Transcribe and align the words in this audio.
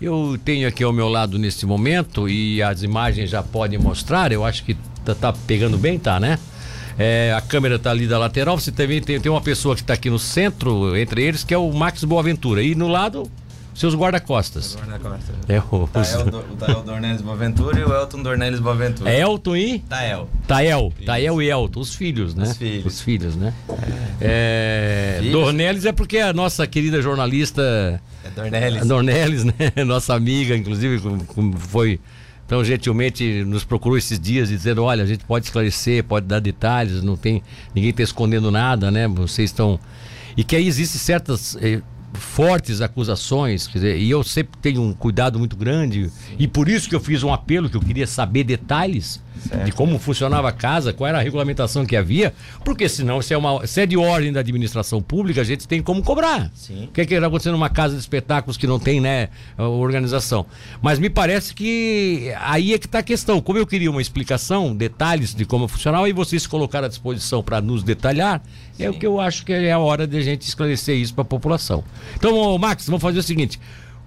Eu 0.00 0.38
tenho 0.44 0.68
aqui 0.68 0.84
ao 0.84 0.92
meu 0.92 1.08
lado 1.08 1.38
neste 1.38 1.66
momento 1.66 2.28
e 2.28 2.62
as 2.62 2.82
imagens 2.84 3.30
já 3.30 3.42
podem 3.42 3.78
mostrar, 3.78 4.30
eu 4.30 4.44
acho 4.44 4.64
que 4.64 4.74
tá, 5.04 5.12
tá 5.12 5.32
pegando 5.32 5.76
bem, 5.76 5.98
tá, 5.98 6.20
né? 6.20 6.38
É, 6.96 7.32
a 7.36 7.40
câmera 7.40 7.76
está 7.76 7.90
ali 7.90 8.06
da 8.06 8.18
lateral, 8.18 8.58
você 8.58 8.70
também 8.70 9.00
tem, 9.00 9.20
tem 9.20 9.30
uma 9.30 9.40
pessoa 9.40 9.74
que 9.74 9.80
está 9.80 9.94
aqui 9.94 10.08
no 10.08 10.18
centro, 10.18 10.96
entre 10.96 11.22
eles, 11.22 11.42
que 11.42 11.52
é 11.52 11.58
o 11.58 11.72
Max 11.72 12.04
Boaventura. 12.04 12.62
E 12.62 12.74
no 12.74 12.86
lado, 12.88 13.30
seus 13.78 13.94
guarda-costas. 13.94 14.76
Guarda-costas. 14.76 15.34
É 15.48 15.58
o. 15.70 15.86
Tael, 15.86 16.24
Do- 16.30 16.38
o 16.38 16.56
Tael 16.56 16.82
Dornelles 16.82 17.20
Boaventura 17.22 17.78
e 17.80 17.84
o 17.84 17.92
Elton 17.94 18.22
Dornelles 18.22 18.60
Boaventura. 18.60 19.10
É 19.10 19.20
Elton 19.20 19.56
e 19.56 19.78
Tael. 19.80 20.28
Tael. 20.46 20.92
Tael 21.06 21.40
e 21.42 21.50
Elton, 21.50 21.80
os 21.80 21.94
filhos, 21.94 22.34
né? 22.34 22.44
Os 22.44 22.56
filhos. 22.56 22.86
Os 22.86 23.00
filhos, 23.00 23.36
né? 23.36 23.54
É, 24.20 25.16
Filhos. 25.20 25.32
Dornelles 25.32 25.84
é 25.84 25.92
porque 25.92 26.18
a 26.18 26.32
nossa 26.32 26.66
querida 26.66 27.00
jornalista 27.00 28.00
É 28.24 28.30
Dornelles. 28.30 28.82
a 28.82 28.84
Dornelles, 28.84 29.44
né? 29.44 29.54
Nossa 29.86 30.14
amiga, 30.14 30.56
inclusive, 30.56 31.00
foi 31.58 32.00
tão 32.46 32.64
gentilmente 32.64 33.44
nos 33.44 33.62
procurou 33.62 33.96
esses 33.98 34.18
dias 34.18 34.48
dizendo, 34.48 34.82
olha, 34.82 35.02
a 35.02 35.06
gente 35.06 35.22
pode 35.24 35.44
esclarecer, 35.46 36.02
pode 36.02 36.26
dar 36.26 36.40
detalhes, 36.40 37.02
não 37.02 37.16
tem 37.16 37.42
ninguém 37.74 37.90
está 37.90 38.02
escondendo 38.02 38.50
nada, 38.50 38.90
né? 38.90 39.06
Vocês 39.06 39.50
estão 39.50 39.78
e 40.36 40.42
que 40.42 40.56
aí 40.56 40.66
existem 40.66 40.98
certas 40.98 41.56
eh, 41.60 41.80
fortes 42.14 42.80
acusações, 42.80 43.66
quer 43.66 43.78
dizer, 43.78 43.98
e 43.98 44.10
eu 44.10 44.22
sempre 44.24 44.58
tenho 44.60 44.82
um 44.82 44.92
cuidado 44.92 45.38
muito 45.38 45.56
grande 45.56 46.10
e 46.38 46.46
por 46.46 46.68
isso 46.68 46.88
que 46.88 46.94
eu 46.94 47.00
fiz 47.00 47.22
um 47.22 47.32
apelo 47.32 47.68
que 47.68 47.76
eu 47.76 47.80
queria 47.80 48.06
saber 48.06 48.44
detalhes 48.44 49.20
de 49.64 49.72
como 49.72 49.98
funcionava 49.98 50.48
a 50.48 50.52
casa, 50.52 50.92
qual 50.92 51.08
era 51.08 51.18
a 51.18 51.22
regulamentação 51.22 51.86
que 51.86 51.96
havia, 51.96 52.34
porque 52.64 52.88
senão 52.88 53.22
se 53.22 53.32
é 53.32 53.38
uma 53.38 53.66
se 53.66 53.80
é 53.80 53.86
de 53.86 53.96
ordem 53.96 54.32
da 54.32 54.40
administração 54.40 55.00
pública, 55.00 55.40
a 55.40 55.44
gente 55.44 55.66
tem 55.66 55.82
como 55.82 56.02
cobrar. 56.02 56.50
Sim. 56.54 56.84
O 56.84 56.88
que 56.88 57.00
é 57.00 57.06
que 57.06 57.14
está 57.14 57.26
acontecendo 57.26 57.52
numa 57.52 57.70
casa 57.70 57.94
de 57.94 58.00
espetáculos 58.00 58.56
que 58.56 58.66
não 58.66 58.78
tem, 58.78 59.00
né, 59.00 59.28
organização? 59.56 60.46
Mas 60.82 60.98
me 60.98 61.08
parece 61.08 61.54
que 61.54 62.32
aí 62.40 62.74
é 62.74 62.78
que 62.78 62.86
está 62.86 62.98
a 62.98 63.02
questão. 63.02 63.40
Como 63.40 63.58
eu 63.58 63.66
queria 63.66 63.90
uma 63.90 64.02
explicação, 64.02 64.74
detalhes 64.74 65.34
de 65.34 65.44
como 65.44 65.68
funcionava, 65.68 66.08
e 66.08 66.12
vocês 66.12 66.42
se 66.42 66.48
colocaram 66.48 66.86
à 66.86 66.88
disposição 66.88 67.42
para 67.42 67.60
nos 67.60 67.82
detalhar, 67.82 68.42
é 68.78 68.88
o 68.88 68.94
que 68.94 69.06
eu 69.06 69.20
acho 69.20 69.44
que 69.44 69.52
é 69.52 69.72
a 69.72 69.78
hora 69.78 70.06
de 70.06 70.16
a 70.16 70.20
gente 70.20 70.42
esclarecer 70.42 70.96
isso 70.96 71.14
para 71.14 71.22
a 71.22 71.24
população. 71.24 71.84
Então, 72.16 72.56
Max, 72.58 72.86
vamos 72.86 73.02
fazer 73.02 73.18
o 73.18 73.22
seguinte. 73.22 73.58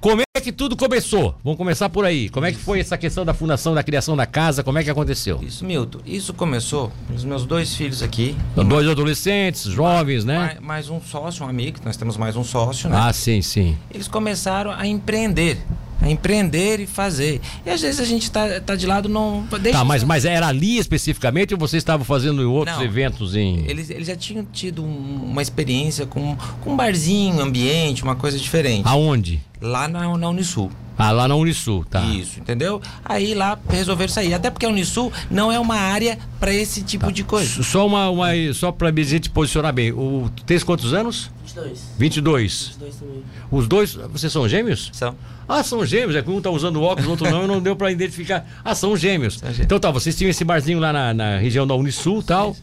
Como 0.01 0.19
é 0.35 0.41
que 0.41 0.51
tudo 0.51 0.75
começou? 0.75 1.35
Vamos 1.43 1.57
começar 1.57 1.87
por 1.87 2.05
aí. 2.05 2.27
Como 2.27 2.43
é 2.43 2.51
que 2.51 2.57
foi 2.57 2.79
essa 2.79 2.97
questão 2.97 3.23
da 3.23 3.35
fundação, 3.35 3.75
da 3.75 3.83
criação 3.83 4.17
da 4.17 4.25
casa? 4.25 4.63
Como 4.63 4.79
é 4.79 4.83
que 4.83 4.89
aconteceu? 4.89 5.39
Isso, 5.43 5.63
Milton. 5.63 5.99
Isso 6.03 6.33
começou 6.33 6.91
pelos 7.05 7.23
meus 7.23 7.45
dois 7.45 7.75
filhos 7.75 8.01
aqui. 8.01 8.35
São 8.55 8.65
dois 8.65 8.87
adolescentes, 8.87 9.65
jovens, 9.65 10.25
né? 10.25 10.37
Mais, 10.39 10.59
mais 10.59 10.89
um 10.89 10.99
sócio, 10.99 11.45
um 11.45 11.47
amigo, 11.47 11.77
nós 11.85 11.97
temos 11.97 12.17
mais 12.17 12.35
um 12.35 12.43
sócio, 12.43 12.89
né? 12.89 12.97
Ah, 12.99 13.13
sim, 13.13 13.43
sim. 13.43 13.77
Eles 13.93 14.07
começaram 14.07 14.71
a 14.71 14.87
empreender. 14.87 15.59
A 16.01 16.09
empreender 16.09 16.79
e 16.79 16.87
fazer. 16.87 17.39
E 17.65 17.69
às 17.69 17.81
vezes 17.81 17.99
a 17.99 18.05
gente 18.05 18.31
tá, 18.31 18.59
tá 18.59 18.75
de 18.75 18.87
lado, 18.87 19.07
não. 19.07 19.45
Deixa 19.61 19.77
Tá, 19.79 19.85
mas, 19.85 20.03
mas 20.03 20.25
era 20.25 20.47
ali 20.47 20.77
especificamente 20.79 21.53
ou 21.53 21.59
vocês 21.59 21.81
estavam 21.81 22.03
fazendo 22.03 22.51
outros 22.51 22.75
Não. 22.77 22.83
eventos 22.83 23.35
em. 23.35 23.63
Eles, 23.67 23.89
eles 23.89 24.07
já 24.07 24.15
tinham 24.15 24.43
tido 24.51 24.83
um- 24.83 25.21
uma 25.29 25.41
experiência 25.41 26.05
com, 26.05 26.35
com 26.61 26.73
um 26.73 26.75
barzinho, 26.75 27.39
ambiente, 27.39 28.01
uma 28.03 28.15
coisa 28.15 28.37
diferente. 28.39 28.81
Aonde? 28.87 29.41
Lá 29.61 29.87
na, 29.87 30.17
na 30.17 30.29
Unisul. 30.29 30.71
Ah, 30.97 31.11
lá 31.11 31.27
na 31.27 31.35
Unisul, 31.35 31.85
tá. 31.85 32.01
Isso, 32.03 32.39
entendeu? 32.39 32.81
Aí 33.05 33.33
lá 33.33 33.57
resolveram 33.69 34.11
sair. 34.11 34.33
Até 34.33 34.49
porque 34.49 34.65
a 34.65 34.69
Unisul 34.69 35.11
não 35.31 35.51
é 35.51 35.59
uma 35.59 35.75
área 35.75 36.17
para 36.39 36.53
esse 36.53 36.81
tipo 36.83 37.05
Tá. 37.05 37.11
de 37.11 37.23
coisa. 37.23 37.61
Só 37.63 37.85
uma, 37.87 38.09
uma 38.09 38.27
só 38.53 38.71
pra 38.71 38.91
gente 39.03 39.29
posicionar 39.29 39.73
bem. 39.73 39.91
O, 39.91 40.29
tu 40.35 40.43
tens 40.43 40.63
quantos 40.63 40.93
anos? 40.93 41.29
22. 41.53 41.79
22. 41.97 42.67
22 42.79 42.95
também. 42.95 43.23
Os 43.51 43.67
dois, 43.67 43.93
vocês 43.93 44.31
são 44.31 44.47
gêmeos? 44.47 44.89
São. 44.93 45.15
Ah, 45.47 45.63
são 45.63 45.85
gêmeos, 45.85 46.15
é 46.15 46.21
que 46.21 46.29
um 46.29 46.39
tá 46.41 46.49
usando 46.49 46.81
óculos, 46.81 47.07
o 47.07 47.11
outro 47.11 47.29
não, 47.29 47.45
não 47.47 47.59
deu 47.61 47.75
pra 47.75 47.91
identificar. 47.91 48.45
Ah, 48.63 48.73
são 48.73 48.95
gêmeos. 48.95 49.35
gêmeos. 49.39 49.59
Então 49.59 49.79
tá, 49.79 49.91
vocês 49.91 50.15
tinham 50.15 50.29
esse 50.29 50.43
barzinho 50.43 50.79
lá 50.79 50.93
na, 50.93 51.13
na 51.13 51.37
região 51.37 51.67
da 51.67 51.75
Unisul 51.75 52.21
e 52.21 52.23
tal. 52.23 52.55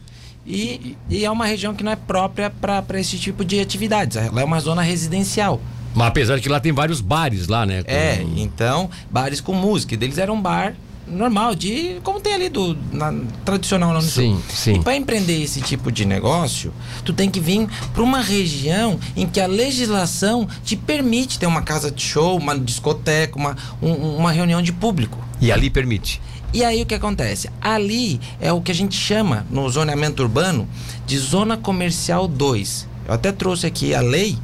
E, 0.45 0.97
e 1.09 1.23
é 1.25 1.29
uma 1.29 1.45
região 1.45 1.73
que 1.75 1.83
não 1.83 1.91
é 1.91 1.95
própria 1.95 2.49
para 2.49 2.99
esse 2.99 3.19
tipo 3.19 3.45
de 3.45 3.59
atividades. 3.59 4.17
Ela 4.17 4.41
é 4.41 4.43
uma 4.43 4.59
zona 4.59 4.81
residencial. 4.81 5.61
Mas 5.93 6.07
apesar 6.07 6.35
de 6.37 6.41
que 6.41 6.49
lá 6.49 6.59
tem 6.59 6.71
vários 6.71 7.01
bares 7.01 7.47
lá, 7.47 7.65
né? 7.65 7.83
com- 7.83 7.91
É, 7.91 8.23
então, 8.37 8.89
bares 9.11 9.41
com 9.41 9.53
música. 9.53 9.93
E 9.93 9.97
deles 9.97 10.17
era 10.17 10.31
um 10.33 10.41
bar 10.41 10.75
normal, 11.11 11.55
de 11.55 11.99
como 12.03 12.19
tem 12.19 12.33
ali 12.33 12.49
do 12.49 12.77
na- 12.91 13.13
tradicional 13.45 13.89
lá 13.89 13.95
no 13.95 14.01
Sim, 14.01 14.33
sul. 14.35 14.43
sim. 14.55 14.73
E 14.75 14.79
para 14.79 14.95
empreender 14.95 15.41
esse 15.41 15.61
tipo 15.61 15.91
de 15.91 16.05
negócio, 16.05 16.73
tu 17.03 17.11
tem 17.13 17.29
que 17.29 17.39
vir 17.39 17.67
para 17.93 18.03
uma 18.03 18.21
região 18.21 18.99
em 19.15 19.27
que 19.27 19.39
a 19.39 19.47
legislação 19.47 20.47
te 20.63 20.75
permite 20.75 21.37
ter 21.39 21.45
uma 21.45 21.61
casa 21.61 21.89
de 21.91 22.01
show, 22.01 22.37
uma 22.37 22.57
discoteca, 22.57 23.37
uma, 23.37 23.55
um- 23.81 24.17
uma 24.17 24.31
reunião 24.31 24.61
de 24.61 24.71
público. 24.71 25.17
E 25.41 25.51
ali 25.51 25.69
permite. 25.69 26.21
E 26.53 26.63
aí 26.63 26.81
o 26.81 26.85
que 26.85 26.95
acontece? 26.95 27.49
Ali 27.61 28.19
é 28.41 28.51
o 28.51 28.59
que 28.61 28.71
a 28.71 28.75
gente 28.75 28.95
chama 28.95 29.45
no 29.51 29.69
zoneamento 29.69 30.23
urbano 30.23 30.67
de 31.05 31.17
zona 31.17 31.55
comercial 31.55 32.27
2. 32.27 32.87
Eu 33.07 33.13
até 33.13 33.31
trouxe 33.31 33.65
aqui 33.67 33.93
a 33.93 34.01
lei, 34.01 34.37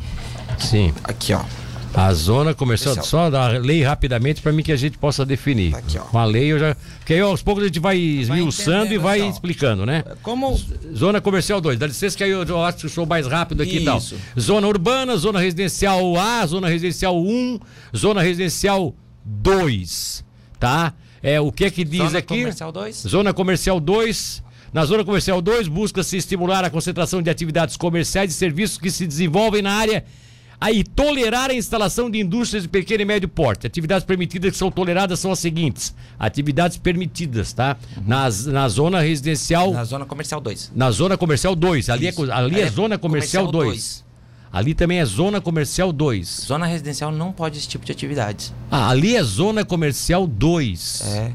Sim. 0.59 0.93
aqui 1.03 1.33
ó. 1.33 1.41
A 1.95 2.13
zona 2.13 2.53
comercial, 2.53 3.01
só 3.03 3.29
da 3.29 3.47
lei 3.47 3.81
rapidamente 3.81 4.41
para 4.41 4.51
mim 4.51 4.61
que 4.61 4.71
a 4.71 4.75
gente 4.75 4.97
possa 4.97 5.25
definir. 5.25 5.71
Tá 5.71 5.77
aqui, 5.77 5.97
ó. 5.97 6.01
Com 6.01 6.19
a 6.19 6.25
lei 6.25 6.51
eu 6.51 6.59
já. 6.59 6.75
Porque 6.99 7.13
aí 7.13 7.21
aos 7.21 7.41
poucos 7.41 7.63
a 7.63 7.67
gente 7.67 7.79
vai 7.79 7.97
esmiuçando 7.97 8.93
e 8.93 8.97
vai 8.97 9.21
assim, 9.21 9.29
explicando, 9.29 9.85
né? 9.85 10.03
Como 10.21 10.59
Zona 10.93 11.21
comercial 11.21 11.61
2, 11.61 11.79
dá 11.79 11.87
licença 11.87 12.17
que 12.17 12.23
aí 12.23 12.31
eu, 12.31 12.43
eu 12.43 12.63
acho 12.63 12.79
que 12.79 12.89
sou 12.89 13.05
mais 13.05 13.25
rápido 13.27 13.63
aqui 13.63 13.77
e 13.77 13.85
tal. 13.85 13.97
Isso. 13.97 14.17
Zona 14.37 14.67
urbana, 14.67 15.15
zona 15.15 15.39
residencial 15.39 16.17
A, 16.17 16.45
zona 16.45 16.67
residencial 16.67 17.17
1, 17.17 17.59
zona 17.95 18.21
residencial 18.21 18.93
2, 19.23 20.25
tá? 20.59 20.93
É, 21.23 21.39
o 21.39 21.51
que 21.51 21.65
é 21.65 21.71
que 21.71 21.83
diz 21.83 22.03
zona 22.03 22.19
aqui? 22.19 22.39
comercial 22.39 22.71
2? 22.71 22.95
Zona 23.07 23.33
comercial 23.33 23.79
2. 23.79 24.43
Na 24.73 24.83
zona 24.83 25.05
comercial 25.05 25.41
2, 25.41 25.69
busca-se 25.69 26.17
estimular 26.17 26.65
a 26.65 26.69
concentração 26.69 27.21
de 27.21 27.29
atividades 27.29 27.77
comerciais 27.77 28.31
e 28.31 28.33
serviços 28.35 28.77
que 28.77 28.91
se 28.91 29.07
desenvolvem 29.07 29.61
na 29.61 29.71
área 29.71 30.03
aí 30.59 30.83
tolerar 30.83 31.49
a 31.49 31.53
instalação 31.53 32.09
de 32.09 32.19
indústrias 32.19 32.63
de 32.63 32.69
pequeno 32.69 33.01
e 33.01 33.05
médio 33.05 33.27
porte. 33.29 33.67
Atividades 33.67 34.05
permitidas 34.05 34.51
que 34.51 34.57
são 34.57 34.71
toleradas 34.71 35.19
são 35.19 35.31
as 35.31 35.39
seguintes: 35.39 35.93
atividades 36.19 36.77
permitidas, 36.77 37.53
tá? 37.53 37.77
Nas, 38.05 38.45
na 38.45 38.67
zona 38.69 38.99
residencial, 39.01 39.71
Na 39.71 39.83
zona 39.83 40.05
comercial 40.05 40.39
2. 40.41 40.71
na 40.75 40.91
zona 40.91 41.17
comercial 41.17 41.55
2. 41.55 41.89
Ali, 41.89 42.07
é, 42.07 42.09
Isso. 42.09 42.25
co- 42.25 42.31
ali 42.31 42.59
é 42.59 42.63
É 42.63 42.69
zona 42.69 42.97
comercial 42.97 43.45
comercial 43.45 43.47
2. 43.73 44.05
Ali 44.53 44.73
também 44.73 44.99
é 44.99 45.05
zona 45.05 45.41
comercial 45.41 45.91
2. 45.91 46.45
Zona 46.47 46.65
residencial 46.65 47.11
não 47.11 47.31
pode 47.33 47.57
esse 47.57 47.67
tipo 47.67 47.85
de 47.85 47.91
atividades. 47.91 48.53
Ah, 48.71 48.89
ali 48.89 49.15
é 49.15 49.21
zona 49.23 49.65
comercial 49.65 50.25
2. 50.25 51.01
É. 51.05 51.31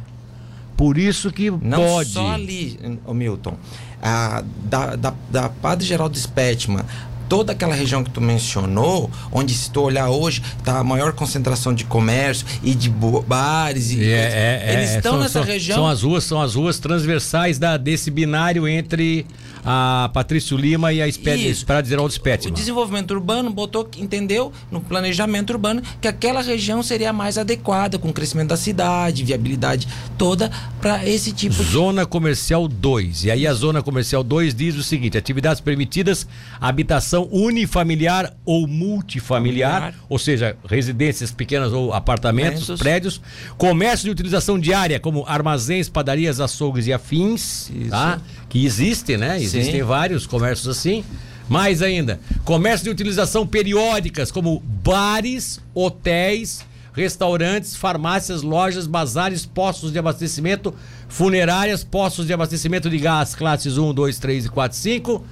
Por 0.77 0.97
isso 0.97 1.31
que 1.31 1.51
Não 1.51 1.77
pode. 1.85 2.11
só 2.11 2.31
ali, 2.31 2.79
Milton. 3.13 3.59
A, 4.03 4.43
da, 4.65 4.97
da, 4.97 5.15
da 5.29 5.49
Padre 5.51 5.85
Geraldo 5.87 6.17
Spetman, 6.17 6.83
toda 7.31 7.53
aquela 7.53 7.75
região 7.75 8.03
que 8.05 8.11
tu 8.11 8.21
mencionou, 8.21 9.09
onde 9.31 9.55
se 9.55 9.71
tu 9.71 9.81
olhar 9.83 10.11
hoje, 10.11 10.43
tá 10.65 10.79
a 10.81 10.85
maior 10.85 11.13
concentração 11.13 11.73
de 11.73 11.85
comércio 11.85 12.45
e 12.63 12.75
de 12.75 12.91
bares. 12.91 13.93
E 13.93 14.03
É, 14.03 14.17
é, 14.17 14.63
é, 14.67 14.73
Eles 14.75 14.91
estão 14.97 15.13
são- 15.13 15.21
nessa 15.21 15.33
são- 15.35 15.43
região. 15.45 15.77
São 15.79 15.87
as 15.89 16.03
ruas, 16.03 16.25
são 16.25 16.43
as 16.43 16.55
ruas 16.57 16.79
transversais 16.81 17.57
da, 17.59 17.77
desse 17.77 18.11
binário 18.11 18.67
entre 18.67 19.25
a 19.65 20.11
Patrício 20.13 20.57
Lima 20.57 20.93
e 20.93 21.01
a. 21.01 21.07
Espera 21.07 21.85
Geraldo 21.85 22.09
O 22.11 22.13
Spetman. 22.13 22.53
desenvolvimento 22.53 23.13
urbano 23.13 23.51
botou, 23.53 23.89
entendeu, 23.99 24.53
no 24.71 24.81
planejamento 24.81 25.51
urbano, 25.51 25.83
que 26.01 26.09
aquela 26.09 26.43
região 26.43 26.83
seria 26.83 27.13
mais 27.13 27.39
adequada, 27.39 27.99
com 27.99 28.09
o 28.09 28.13
crescimento 28.13 28.49
da 28.49 28.57
cidade, 28.57 29.23
viabilidade 29.23 29.87
toda, 30.19 30.51
para 30.81 31.07
esse 31.07 31.31
tipo 31.33 31.55
de. 31.55 31.71
Zona 31.71 32.05
Comercial 32.07 32.67
2. 32.67 33.25
E 33.25 33.31
aí 33.31 33.47
a 33.47 33.53
Zona 33.55 33.83
Comercial 33.83 34.25
2 34.25 34.55
diz 34.55 34.75
o 34.77 34.83
seguinte: 34.83 35.17
atividades 35.19 35.61
permitidas, 35.61 36.27
habitação 36.61 37.20
unifamiliar 37.31 38.35
ou 38.45 38.67
multifamiliar, 38.67 39.81
Familiar. 39.81 39.95
ou 40.09 40.19
seja, 40.19 40.57
residências 40.69 41.31
pequenas 41.31 41.73
ou 41.73 41.93
apartamentos, 41.93 42.79
prédios, 42.79 43.21
comércio 43.57 44.05
de 44.05 44.11
utilização 44.11 44.59
diária, 44.59 45.01
como 45.01 45.25
armazéns, 45.27 45.89
padarias, 45.89 46.41
açougues 46.41 46.87
e 46.87 46.93
afins, 46.93 47.71
Isso. 47.71 47.91
tá? 47.91 48.21
Que 48.49 48.65
existem, 48.65 49.17
né? 49.17 49.41
Existem 49.41 49.83
vários 49.83 50.27
comércios 50.27 50.69
assim. 50.77 51.05
Mais 51.49 51.83
ainda, 51.83 52.21
comércio 52.45 52.85
de 52.85 52.91
utilização 52.91 53.45
periódicas, 53.45 54.31
como 54.31 54.61
bares, 54.61 55.61
hotéis, 55.75 56.65
restaurantes, 56.93 57.75
farmácias, 57.75 58.43
lojas, 58.43 58.87
bazares, 58.87 59.47
postos 59.47 59.93
de 59.93 59.99
abastecimento, 59.99 60.73
funerárias, 61.09 61.83
postos 61.83 62.27
de 62.27 62.33
abastecimento 62.33 62.89
de 62.89 62.99
gás, 62.99 63.35
classes 63.35 63.77
1, 63.79 63.93
2, 63.93 64.19
3 64.19 64.45
e 64.45 64.49
4, 64.49 64.79
5. 64.79 65.25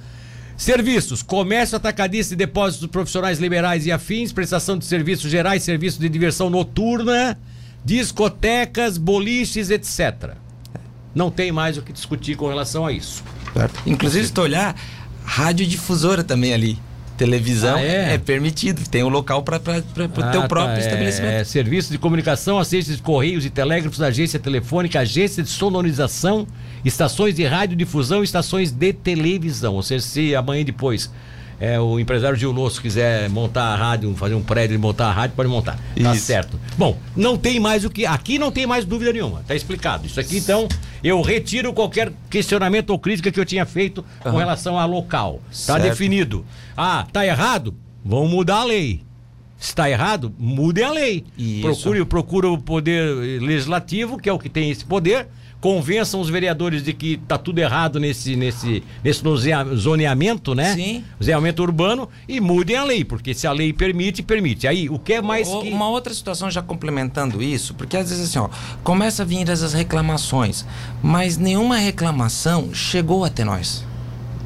Serviços, 0.59 1.23
comércio 1.23 1.77
atacadista 1.77 2.33
e 2.33 2.37
depósitos 2.37 2.85
profissionais 2.87 3.39
liberais 3.39 3.85
e 3.85 3.93
afins, 3.93 4.33
prestação 4.33 4.77
de 4.77 4.83
serviços 4.83 5.31
gerais, 5.31 5.63
serviços 5.63 5.97
de 5.97 6.09
diversão 6.09 6.49
noturna, 6.49 7.39
discotecas, 7.85 8.97
boliches, 8.97 9.69
etc. 9.69 10.31
Não 11.15 11.31
tem 11.31 11.49
mais 11.49 11.77
o 11.77 11.81
que 11.81 11.93
discutir 11.93 12.35
com 12.35 12.49
relação 12.49 12.85
a 12.85 12.91
isso. 12.91 13.23
Inclusive, 13.85 14.27
se 14.27 14.33
tu 14.33 14.41
olhar, 14.41 14.75
radiodifusora 15.23 16.25
também 16.25 16.53
ali. 16.53 16.77
Televisão 17.19 17.75
ah, 17.75 17.81
é? 17.81 18.13
é? 18.13 18.17
permitido, 18.17 18.87
tem 18.89 19.03
um 19.03 19.09
local 19.09 19.43
para 19.43 19.57
o 19.57 19.59
ah, 19.59 20.31
teu 20.31 20.47
próprio 20.47 20.75
tá, 20.75 20.79
estabelecimento. 20.79 21.33
É, 21.33 21.43
serviço 21.43 21.91
de 21.91 21.97
comunicação, 21.97 22.57
assistência 22.57 22.95
de 22.95 23.01
correios 23.01 23.45
e 23.45 23.49
telégrafos, 23.49 24.01
agência 24.01 24.39
telefônica, 24.39 24.97
agência 24.97 25.43
de 25.43 25.49
sonorização, 25.49 26.47
estações 26.85 27.35
de 27.35 27.43
radiodifusão, 27.43 28.23
estações 28.23 28.71
de 28.71 28.93
televisão. 28.93 29.75
Ou 29.75 29.83
seja, 29.83 30.05
se 30.05 30.33
amanhã 30.33 30.63
depois 30.63 31.11
é, 31.59 31.79
o 31.79 31.99
empresário 31.99 32.37
Gil 32.37 32.51
Losso 32.51 32.81
quiser 32.81 33.29
montar 33.29 33.73
a 33.73 33.75
rádio, 33.75 34.13
fazer 34.15 34.33
um 34.33 34.41
prédio 34.41 34.75
e 34.75 34.77
montar 34.77 35.07
a 35.07 35.11
rádio, 35.11 35.35
pode 35.35 35.49
montar. 35.49 35.77
Tá 36.01 36.15
Isso. 36.15 36.25
certo. 36.25 36.59
Bom, 36.77 36.97
não 37.15 37.37
tem 37.37 37.59
mais 37.59 37.83
o 37.83 37.89
que. 37.89 38.05
Aqui 38.05 38.39
não 38.39 38.49
tem 38.49 38.65
mais 38.65 38.85
dúvida 38.85 39.11
nenhuma. 39.11 39.43
Tá 39.45 39.53
explicado. 39.53 40.07
Isso 40.07 40.19
aqui, 40.19 40.37
então, 40.37 40.69
eu 41.03 41.21
retiro 41.21 41.73
qualquer 41.73 42.13
questionamento 42.29 42.91
ou 42.91 42.99
crítica 42.99 43.29
que 43.29 43.39
eu 43.39 43.45
tinha 43.45 43.65
feito 43.65 44.05
uhum. 44.23 44.31
com 44.31 44.37
relação 44.37 44.79
a 44.79 44.85
local. 44.85 45.41
Tá 45.47 45.53
certo. 45.53 45.83
definido. 45.83 46.45
Ah, 46.77 47.05
tá 47.11 47.25
errado? 47.25 47.75
Vamos 48.05 48.29
mudar 48.29 48.61
a 48.61 48.63
lei. 48.63 49.01
Se 49.57 49.71
está 49.71 49.89
errado, 49.89 50.33
mude 50.39 50.81
a 50.81 50.89
lei. 50.89 51.25
Isso. 51.37 51.61
Procure, 51.61 52.05
procure 52.05 52.47
o 52.47 52.57
poder 52.57 53.41
legislativo, 53.41 54.17
que 54.17 54.29
é 54.29 54.33
o 54.33 54.39
que 54.39 54.47
tem 54.47 54.69
esse 54.71 54.85
poder, 54.85 55.27
convençam 55.61 56.21
os 56.21 56.29
vereadores 56.29 56.83
de 56.83 56.93
que 56.93 57.17
tá 57.17 57.37
tudo 57.37 57.59
errado 57.59 57.99
nesse, 57.99 58.35
nesse, 58.35 58.83
nesse 59.03 59.21
zoneamento, 59.75 60.55
né? 60.55 60.73
Sim. 60.75 61.03
Zoneamento 61.21 61.61
urbano 61.61 62.07
e 62.27 62.39
mudem 62.39 62.75
a 62.75 62.83
lei, 62.83 63.03
porque 63.03 63.33
se 63.33 63.45
a 63.45 63.51
lei 63.51 63.73
permite, 63.73 64.23
permite. 64.23 64.67
Aí, 64.67 64.89
o 64.89 64.97
que 64.97 65.13
é 65.13 65.21
mais 65.21 65.47
o, 65.49 65.61
que... 65.61 65.69
Uma 65.69 65.89
outra 65.89 66.13
situação 66.13 66.49
já 66.49 66.61
complementando 66.61 67.43
isso, 67.43 67.73
porque 67.73 67.97
às 67.97 68.09
vezes 68.09 68.29
assim, 68.29 68.39
ó, 68.39 68.49
começa 68.83 69.23
a 69.23 69.25
vir 69.25 69.49
essas 69.49 69.73
reclamações, 69.73 70.65
mas 71.03 71.37
nenhuma 71.37 71.77
reclamação 71.77 72.73
chegou 72.73 73.25
até 73.25 73.43
nós. 73.43 73.85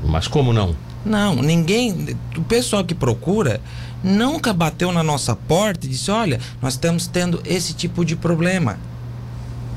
Mas 0.04 0.28
como 0.28 0.52
não? 0.52 0.76
Não, 1.06 1.36
ninguém, 1.36 2.16
o 2.38 2.44
pessoal 2.44 2.84
que 2.84 2.96
procura 2.96 3.62
nunca 4.04 4.54
bateu 4.54 4.92
na 4.92 5.04
nossa 5.04 5.36
porta 5.36 5.86
e 5.86 5.90
disse: 5.90 6.10
"Olha, 6.10 6.40
nós 6.62 6.74
estamos 6.74 7.08
tendo 7.08 7.42
esse 7.46 7.74
tipo 7.74 8.04
de 8.06 8.16
problema". 8.16 8.78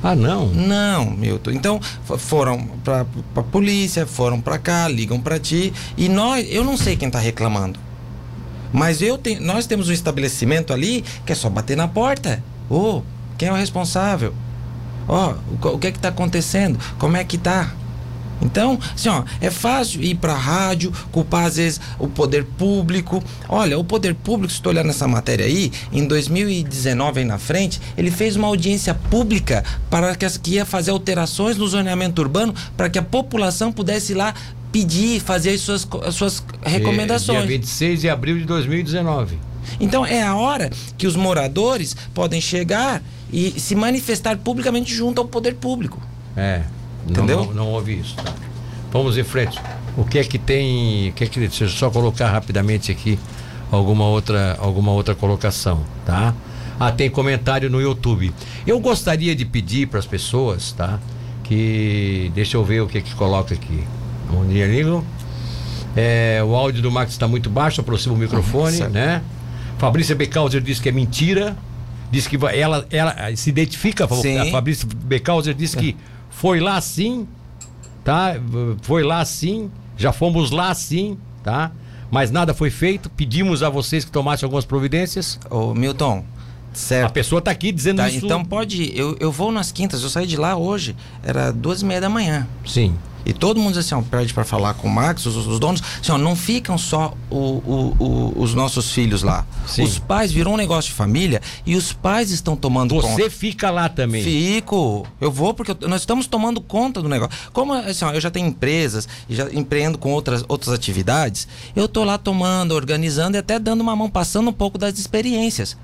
Ah, 0.02 0.14
não? 0.14 0.46
Não, 0.46 1.10
Milton. 1.10 1.50
Então, 1.50 1.80
foram 2.18 2.66
para 2.84 3.06
a 3.34 3.42
polícia, 3.42 4.06
foram 4.06 4.40
para 4.40 4.58
cá, 4.58 4.88
ligam 4.88 5.20
para 5.20 5.38
ti. 5.38 5.72
E 5.96 6.08
nós, 6.08 6.46
eu 6.50 6.64
não 6.64 6.76
sei 6.76 6.96
quem 6.96 7.08
está 7.08 7.18
reclamando. 7.18 7.80
Mas 8.72 9.00
eu 9.00 9.16
tenho, 9.16 9.40
nós 9.40 9.66
temos 9.66 9.88
um 9.88 9.92
estabelecimento 9.92 10.72
ali 10.72 11.04
que 11.24 11.32
é 11.32 11.34
só 11.34 11.48
bater 11.48 11.76
na 11.76 11.88
porta. 11.88 12.42
Ô, 12.68 12.98
oh, 12.98 13.02
quem 13.38 13.48
é 13.48 13.52
o 13.52 13.54
responsável? 13.54 14.34
Ó, 15.08 15.34
oh, 15.62 15.68
o, 15.68 15.74
o 15.74 15.78
que 15.78 15.86
é 15.86 15.92
que 15.92 15.98
está 15.98 16.08
acontecendo? 16.08 16.78
Como 16.98 17.16
é 17.16 17.24
que 17.24 17.38
tá? 17.38 17.72
Então, 18.40 18.78
assim, 18.94 19.08
ó, 19.08 19.24
é 19.40 19.50
fácil 19.50 20.02
ir 20.02 20.16
para 20.16 20.32
a 20.32 20.38
rádio, 20.38 20.92
culpar 21.10 21.46
às 21.46 21.56
vezes 21.56 21.80
o 21.98 22.06
poder 22.06 22.44
público. 22.44 23.22
Olha, 23.48 23.78
o 23.78 23.84
poder 23.84 24.14
público, 24.14 24.52
se 24.52 24.60
tu 24.60 24.68
olhar 24.68 24.84
nessa 24.84 25.08
matéria 25.08 25.46
aí, 25.46 25.72
em 25.92 26.06
2019 26.06 27.20
aí 27.20 27.24
na 27.24 27.38
frente, 27.38 27.80
ele 27.96 28.10
fez 28.10 28.36
uma 28.36 28.48
audiência 28.48 28.94
pública 28.94 29.64
para 29.90 30.14
que, 30.14 30.26
que 30.38 30.50
ia 30.52 30.64
fazer 30.64 30.90
alterações 30.90 31.56
no 31.56 31.66
zoneamento 31.66 32.20
urbano 32.20 32.54
para 32.76 32.88
que 32.90 32.98
a 32.98 33.02
população 33.02 33.72
pudesse 33.72 34.12
ir 34.12 34.16
lá 34.16 34.34
pedir, 34.70 35.20
fazer 35.20 35.50
as 35.50 35.60
suas, 35.62 35.88
as 36.04 36.14
suas 36.14 36.44
recomendações. 36.62 37.38
Dia 37.38 37.48
26 37.58 38.00
de 38.02 38.08
abril 38.10 38.38
de 38.38 38.44
2019. 38.44 39.38
Então 39.80 40.04
é 40.04 40.22
a 40.22 40.34
hora 40.34 40.70
que 40.96 41.06
os 41.06 41.16
moradores 41.16 41.96
podem 42.14 42.40
chegar 42.40 43.02
e 43.32 43.58
se 43.58 43.74
manifestar 43.74 44.36
publicamente 44.36 44.94
junto 44.94 45.20
ao 45.20 45.26
poder 45.26 45.54
público. 45.54 46.00
É. 46.36 46.62
Entendeu? 47.08 47.38
Não, 47.38 47.46
não, 47.46 47.54
não 47.54 47.68
ouvi 47.72 48.00
isso. 48.00 48.16
Tá. 48.16 48.32
Vamos 48.92 49.16
em 49.16 49.24
frente. 49.24 49.60
O 49.96 50.04
que 50.04 50.18
é 50.18 50.24
que 50.24 50.38
tem. 50.38 51.10
O 51.10 51.12
que 51.12 51.24
é 51.24 51.26
que, 51.26 51.38
deixa 51.38 51.64
eu 51.64 51.68
só 51.68 51.90
colocar 51.90 52.30
rapidamente 52.30 52.90
aqui 52.90 53.18
alguma 53.70 54.04
outra, 54.04 54.56
alguma 54.60 54.92
outra 54.92 55.14
colocação, 55.14 55.82
tá? 56.04 56.34
Ah, 56.78 56.92
tem 56.92 57.08
comentário 57.08 57.70
no 57.70 57.80
YouTube. 57.80 58.32
Eu 58.66 58.78
gostaria 58.80 59.34
de 59.34 59.44
pedir 59.44 59.88
para 59.88 59.98
as 59.98 60.06
pessoas, 60.06 60.72
tá? 60.72 60.98
Que. 61.44 62.30
Deixa 62.34 62.56
eu 62.56 62.64
ver 62.64 62.82
o 62.82 62.86
que 62.86 62.98
é 62.98 63.00
que 63.00 63.14
coloca 63.14 63.54
aqui. 63.54 63.84
Bom 64.30 64.44
dia, 64.44 64.66
Ligo. 64.66 65.04
É, 65.96 66.42
o 66.44 66.54
áudio 66.54 66.82
do 66.82 66.90
Max 66.90 67.12
está 67.12 67.26
muito 67.26 67.48
baixo, 67.48 67.80
aproxima 67.80 68.14
o 68.14 68.18
microfone, 68.18 68.82
uhum, 68.82 68.90
né? 68.90 69.22
Fabrícia 69.78 70.14
Becauser 70.14 70.60
diz 70.60 70.78
que 70.78 70.88
é 70.90 70.92
mentira. 70.92 71.56
Diz 72.10 72.26
que 72.26 72.38
ela, 72.54 72.86
ela 72.90 73.34
se 73.34 73.50
identifica, 73.50 74.06
Sim. 74.08 74.38
a 74.38 74.46
Fabrícia 74.46 74.86
Becauser 75.04 75.54
diz 75.54 75.74
que 75.74 75.96
foi 76.36 76.60
lá 76.60 76.78
sim, 76.82 77.26
tá? 78.04 78.34
Foi 78.82 79.02
lá 79.02 79.24
sim, 79.24 79.70
já 79.96 80.12
fomos 80.12 80.50
lá 80.50 80.74
sim, 80.74 81.16
tá? 81.42 81.72
Mas 82.10 82.30
nada 82.30 82.52
foi 82.52 82.68
feito. 82.68 83.08
Pedimos 83.08 83.62
a 83.62 83.70
vocês 83.70 84.04
que 84.04 84.10
tomassem 84.10 84.44
algumas 84.44 84.66
providências. 84.66 85.40
Ô, 85.48 85.74
Milton, 85.74 86.22
certo. 86.74 87.06
A 87.06 87.10
pessoa 87.10 87.40
tá 87.40 87.50
aqui 87.50 87.72
dizendo 87.72 87.96
tá, 87.96 88.08
isso. 88.08 88.26
Então 88.26 88.44
pode 88.44 88.82
ir. 88.82 88.98
Eu, 88.98 89.16
eu 89.18 89.32
vou 89.32 89.50
nas 89.50 89.72
quintas, 89.72 90.02
eu 90.02 90.10
saí 90.10 90.26
de 90.26 90.36
lá 90.36 90.56
hoje, 90.56 90.94
era 91.22 91.50
duas 91.50 91.80
e 91.80 91.86
meia 91.86 92.02
da 92.02 92.10
manhã. 92.10 92.46
Sim. 92.66 92.94
E 93.26 93.32
todo 93.32 93.60
mundo 93.60 93.76
assim, 93.76 93.92
ó, 93.92 94.00
pede 94.00 94.32
para 94.32 94.44
falar 94.44 94.74
com 94.74 94.86
o 94.86 94.90
Max, 94.90 95.26
os, 95.26 95.34
os 95.34 95.58
donos, 95.58 95.82
assim, 96.00 96.12
ó, 96.12 96.16
não 96.16 96.36
ficam 96.36 96.78
só 96.78 97.12
o, 97.28 97.36
o, 97.36 97.96
o, 97.98 98.40
os 98.40 98.54
nossos 98.54 98.92
filhos 98.92 99.24
lá. 99.24 99.44
Sim. 99.66 99.82
Os 99.82 99.98
pais 99.98 100.30
viram 100.30 100.54
um 100.54 100.56
negócio 100.56 100.90
de 100.90 100.96
família 100.96 101.42
e 101.66 101.74
os 101.74 101.92
pais 101.92 102.30
estão 102.30 102.54
tomando 102.54 102.94
Você 102.94 103.08
conta. 103.08 103.22
Você 103.24 103.28
fica 103.28 103.68
lá 103.68 103.88
também? 103.88 104.22
Fico. 104.22 105.04
Eu 105.20 105.32
vou 105.32 105.52
porque 105.52 105.72
eu, 105.72 105.88
nós 105.88 106.02
estamos 106.02 106.28
tomando 106.28 106.60
conta 106.60 107.02
do 107.02 107.08
negócio. 107.08 107.36
Como 107.52 107.72
assim, 107.72 108.04
ó, 108.04 108.12
eu 108.12 108.20
já 108.20 108.30
tenho 108.30 108.46
empresas 108.46 109.08
e 109.28 109.34
já 109.34 109.52
empreendo 109.52 109.98
com 109.98 110.12
outras, 110.12 110.44
outras 110.46 110.72
atividades, 110.72 111.48
eu 111.74 111.88
tô 111.88 112.04
lá 112.04 112.16
tomando, 112.16 112.76
organizando 112.76 113.36
e 113.36 113.40
até 113.40 113.58
dando 113.58 113.80
uma 113.80 113.96
mão, 113.96 114.08
passando 114.08 114.50
um 114.50 114.52
pouco 114.52 114.78
das 114.78 115.00
experiências. 115.00 115.76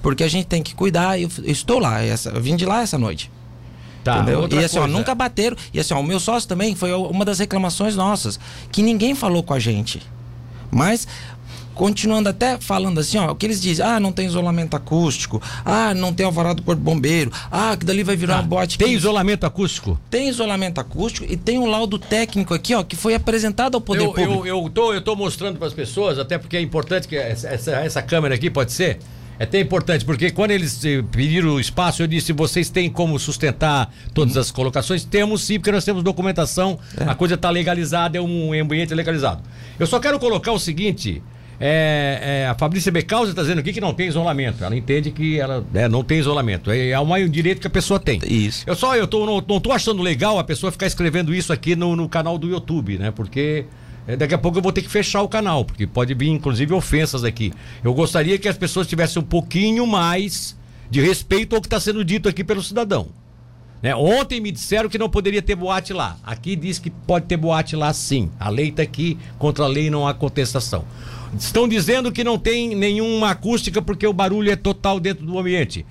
Porque 0.00 0.22
a 0.22 0.28
gente 0.28 0.46
tem 0.46 0.62
que 0.62 0.76
cuidar. 0.76 1.18
Eu, 1.18 1.28
eu 1.42 1.50
estou 1.50 1.80
lá, 1.80 2.00
essa, 2.02 2.28
eu 2.28 2.40
vim 2.40 2.54
de 2.54 2.64
lá 2.64 2.82
essa 2.82 2.96
noite. 2.96 3.32
Tá, 4.04 4.18
entendeu? 4.18 4.46
E 4.50 4.62
assim, 4.62 4.78
ó, 4.78 4.86
nunca 4.86 5.14
bateram. 5.14 5.56
E 5.72 5.80
assim, 5.80 5.94
ó, 5.94 6.00
o 6.00 6.04
meu 6.04 6.20
sócio 6.20 6.46
também 6.46 6.74
foi 6.74 6.92
uma 6.92 7.24
das 7.24 7.38
reclamações 7.38 7.96
nossas, 7.96 8.38
que 8.70 8.82
ninguém 8.82 9.14
falou 9.14 9.42
com 9.42 9.54
a 9.54 9.58
gente. 9.58 10.02
Mas 10.70 11.08
continuando 11.74 12.28
até 12.28 12.58
falando 12.58 13.00
assim, 13.00 13.18
ó, 13.18 13.32
o 13.32 13.34
que 13.34 13.46
eles 13.46 13.60
dizem, 13.60 13.84
ah, 13.84 13.98
não 13.98 14.12
tem 14.12 14.26
isolamento 14.26 14.76
acústico, 14.76 15.42
ah, 15.64 15.92
não 15.92 16.12
tem 16.12 16.24
alvará 16.24 16.52
do 16.52 16.62
corpo 16.62 16.80
bombeiro, 16.80 17.32
ah, 17.50 17.76
que 17.76 17.84
dali 17.84 18.02
vai 18.04 18.14
virar 18.14 18.36
ah, 18.36 18.40
uma 18.40 18.46
boate. 18.46 18.78
Tem 18.78 18.92
isolamento 18.92 19.44
acústico? 19.44 19.98
Tem 20.08 20.28
isolamento 20.28 20.80
acústico 20.80 21.26
e 21.28 21.36
tem 21.36 21.58
um 21.58 21.66
laudo 21.66 21.98
técnico 21.98 22.54
aqui, 22.54 22.74
ó, 22.74 22.82
que 22.82 22.94
foi 22.94 23.14
apresentado 23.14 23.74
ao 23.74 23.80
poder 23.80 24.04
eu, 24.04 24.12
público. 24.12 24.46
Eu, 24.46 24.64
eu, 24.64 24.70
tô, 24.70 24.92
eu 24.92 25.02
tô 25.02 25.16
mostrando 25.16 25.58
para 25.58 25.66
as 25.66 25.74
pessoas, 25.74 26.18
até 26.18 26.38
porque 26.38 26.56
é 26.56 26.60
importante 26.60 27.08
que 27.08 27.16
essa, 27.16 27.48
essa, 27.48 27.70
essa 27.72 28.02
câmera 28.02 28.34
aqui 28.34 28.50
pode 28.50 28.72
ser 28.72 29.00
é 29.38 29.44
até 29.44 29.60
importante, 29.60 30.04
porque 30.04 30.30
quando 30.30 30.52
eles 30.52 30.84
eh, 30.84 31.02
pediram 31.10 31.50
o 31.50 31.60
espaço, 31.60 32.02
eu 32.02 32.06
disse: 32.06 32.32
vocês 32.32 32.70
têm 32.70 32.88
como 32.88 33.18
sustentar 33.18 33.92
todas 34.12 34.36
as 34.36 34.50
colocações? 34.50 35.04
Temos 35.04 35.42
sim, 35.42 35.58
porque 35.58 35.72
nós 35.72 35.84
temos 35.84 36.02
documentação, 36.02 36.78
é. 36.96 37.04
a 37.04 37.14
coisa 37.14 37.34
está 37.34 37.50
legalizada, 37.50 38.16
é 38.16 38.20
um 38.20 38.52
ambiente 38.52 38.94
legalizado. 38.94 39.42
Eu 39.78 39.86
só 39.86 39.98
quero 39.98 40.20
colocar 40.20 40.52
o 40.52 40.58
seguinte: 40.58 41.20
é, 41.60 42.42
é, 42.44 42.46
a 42.46 42.54
Fabrícia 42.54 42.92
Becausa 42.92 43.30
está 43.30 43.42
dizendo 43.42 43.58
aqui 43.58 43.72
que 43.72 43.80
não 43.80 43.92
tem 43.92 44.06
isolamento. 44.06 44.62
Ela 44.62 44.76
entende 44.76 45.10
que 45.10 45.38
ela 45.38 45.64
é, 45.74 45.88
não 45.88 46.04
tem 46.04 46.18
isolamento. 46.18 46.70
É, 46.70 46.90
é 46.90 47.00
um 47.00 47.28
direito 47.28 47.60
que 47.60 47.66
a 47.66 47.70
pessoa 47.70 47.98
tem. 47.98 48.20
Isso. 48.26 48.64
Eu 48.66 48.74
só 48.74 48.96
eu 48.96 49.06
tô, 49.06 49.26
não, 49.26 49.42
não 49.46 49.60
tô 49.60 49.72
achando 49.72 50.02
legal 50.02 50.38
a 50.38 50.44
pessoa 50.44 50.70
ficar 50.70 50.86
escrevendo 50.86 51.34
isso 51.34 51.52
aqui 51.52 51.74
no, 51.74 51.96
no 51.96 52.08
canal 52.08 52.38
do 52.38 52.48
YouTube, 52.48 52.98
né? 52.98 53.10
Porque 53.10 53.64
é, 53.68 53.83
daqui 54.18 54.34
a 54.34 54.38
pouco 54.38 54.58
eu 54.58 54.62
vou 54.62 54.72
ter 54.72 54.82
que 54.82 54.90
fechar 54.90 55.22
o 55.22 55.28
canal, 55.28 55.64
porque 55.64 55.86
pode 55.86 56.12
vir 56.14 56.28
inclusive 56.28 56.74
ofensas 56.74 57.24
aqui. 57.24 57.52
Eu 57.82 57.94
gostaria 57.94 58.38
que 58.38 58.48
as 58.48 58.56
pessoas 58.56 58.86
tivessem 58.86 59.22
um 59.22 59.24
pouquinho 59.24 59.86
mais 59.86 60.56
de 60.90 61.00
respeito 61.00 61.56
ao 61.56 61.62
que 61.62 61.66
está 61.66 61.80
sendo 61.80 62.04
dito 62.04 62.28
aqui 62.28 62.44
pelo 62.44 62.62
cidadão. 62.62 63.08
Né? 63.82 63.94
Ontem 63.94 64.40
me 64.40 64.50
disseram 64.50 64.88
que 64.88 64.96
não 64.96 65.10
poderia 65.10 65.42
ter 65.42 65.54
boate 65.54 65.92
lá. 65.92 66.16
Aqui 66.24 66.56
diz 66.56 66.78
que 66.78 66.88
pode 66.88 67.26
ter 67.26 67.36
boate 67.36 67.76
lá 67.76 67.92
sim. 67.92 68.30
A 68.40 68.48
lei 68.48 68.68
está 68.68 68.82
aqui, 68.82 69.18
contra 69.38 69.64
a 69.64 69.68
lei 69.68 69.90
não 69.90 70.06
há 70.06 70.14
contestação. 70.14 70.84
Estão 71.38 71.68
dizendo 71.68 72.12
que 72.12 72.24
não 72.24 72.38
tem 72.38 72.74
nenhuma 72.74 73.30
acústica 73.30 73.82
porque 73.82 74.06
o 74.06 74.12
barulho 74.12 74.50
é 74.50 74.56
total 74.56 75.00
dentro 75.00 75.26
do 75.26 75.38
ambiente. 75.38 75.84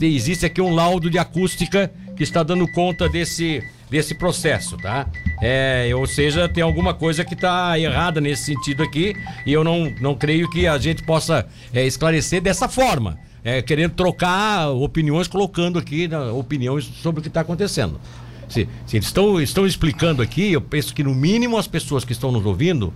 Existe 0.00 0.46
aqui 0.46 0.62
um 0.62 0.74
laudo 0.74 1.10
de 1.10 1.18
acústica 1.18 1.92
que 2.16 2.22
está 2.22 2.42
dando 2.42 2.66
conta 2.72 3.08
desse 3.08 3.62
desse 3.94 4.12
processo, 4.12 4.76
tá? 4.76 5.06
É, 5.40 5.88
ou 5.94 6.04
seja, 6.04 6.48
tem 6.48 6.64
alguma 6.64 6.92
coisa 6.92 7.24
que 7.24 7.34
está 7.34 7.78
errada 7.78 8.20
nesse 8.20 8.42
sentido 8.42 8.82
aqui 8.82 9.14
e 9.46 9.52
eu 9.52 9.62
não, 9.62 9.88
não 10.00 10.16
creio 10.16 10.50
que 10.50 10.66
a 10.66 10.76
gente 10.78 11.04
possa 11.04 11.46
é, 11.72 11.86
esclarecer 11.86 12.42
dessa 12.42 12.68
forma. 12.68 13.16
É, 13.44 13.62
querendo 13.62 13.92
trocar 13.92 14.70
opiniões, 14.70 15.28
colocando 15.28 15.78
aqui 15.78 16.08
né, 16.08 16.18
opiniões 16.32 16.84
sobre 16.84 17.20
o 17.20 17.22
que 17.22 17.28
está 17.28 17.42
acontecendo. 17.42 18.00
Se, 18.48 18.68
se 18.84 18.96
eles 18.96 19.06
estão, 19.06 19.40
estão 19.40 19.64
explicando 19.64 20.22
aqui, 20.22 20.52
eu 20.52 20.60
penso 20.60 20.92
que 20.92 21.04
no 21.04 21.14
mínimo 21.14 21.56
as 21.56 21.68
pessoas 21.68 22.04
que 22.04 22.10
estão 22.10 22.32
nos 22.32 22.44
ouvindo, 22.44 22.92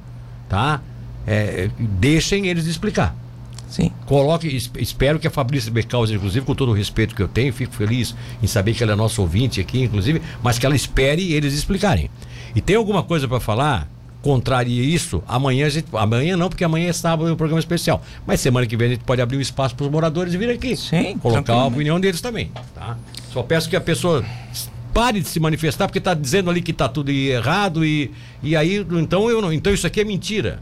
tá? 0.49 0.81
É, 1.29 1.71
deixem 1.79 2.49
eles 2.49 2.67
explicar. 2.67 3.15
Sim. 3.69 3.93
Coloque, 4.07 4.49
espero 4.79 5.19
que 5.19 5.27
a 5.27 5.31
Fabrícia 5.31 5.71
Becausa, 5.71 6.15
inclusive, 6.15 6.45
com 6.45 6.55
todo 6.55 6.71
o 6.71 6.75
respeito 6.75 7.15
que 7.15 7.23
eu 7.23 7.29
tenho, 7.29 7.53
fico 7.53 7.75
feliz 7.75 8.15
em 8.43 8.47
saber 8.47 8.75
que 8.75 8.83
ela 8.83 8.93
é 8.93 8.97
nosso 8.97 9.21
ouvinte 9.21 9.61
aqui, 9.61 9.83
inclusive, 9.83 10.23
mas 10.43 10.59
que 10.59 10.65
ela 10.65 10.75
espere 10.75 11.33
eles 11.33 11.53
explicarem. 11.53 12.11
E 12.55 12.61
tem 12.61 12.77
alguma 12.77 13.03
coisa 13.03 13.29
para 13.29 13.41
falar 13.41 13.89
contraria 14.21 14.83
isso, 14.83 15.23
amanhã 15.27 15.67
a 15.67 15.71
gente. 15.71 15.87
Amanhã 15.93 16.37
não, 16.37 16.49
porque 16.49 16.65
amanhã 16.65 16.89
é 16.89 16.93
sábado 16.93 17.29
é 17.29 17.33
um 17.33 17.37
programa 17.37 17.61
especial. 17.61 18.03
Mas 18.27 18.41
semana 18.41 18.67
que 18.67 18.77
vem 18.77 18.89
a 18.89 18.91
gente 18.91 19.05
pode 19.05 19.23
abrir 19.23 19.37
um 19.37 19.41
espaço 19.41 19.75
para 19.75 19.87
os 19.87 19.93
moradores 19.93 20.35
vir 20.35 20.51
aqui. 20.51 20.77
Sim. 20.77 21.17
Colocar 21.19 21.53
a 21.53 21.67
opinião 21.67 22.01
deles 22.01 22.21
também. 22.21 22.51
Tá? 22.75 22.97
Só 23.33 23.43
peço 23.43 23.69
que 23.69 23.77
a 23.77 23.81
pessoa 23.81 24.25
pare 24.93 25.21
de 25.21 25.29
se 25.29 25.39
manifestar, 25.39 25.87
porque 25.87 25.99
está 25.99 26.15
dizendo 26.15 26.51
ali 26.51 26.61
que 26.61 26.73
está 26.73 26.89
tudo 26.89 27.11
errado 27.11 27.85
e, 27.85 28.11
e 28.43 28.57
aí, 28.57 28.85
então, 28.91 29.31
eu 29.31 29.41
não, 29.41 29.53
então 29.53 29.73
isso 29.73 29.87
aqui 29.87 30.01
é 30.01 30.05
mentira. 30.05 30.61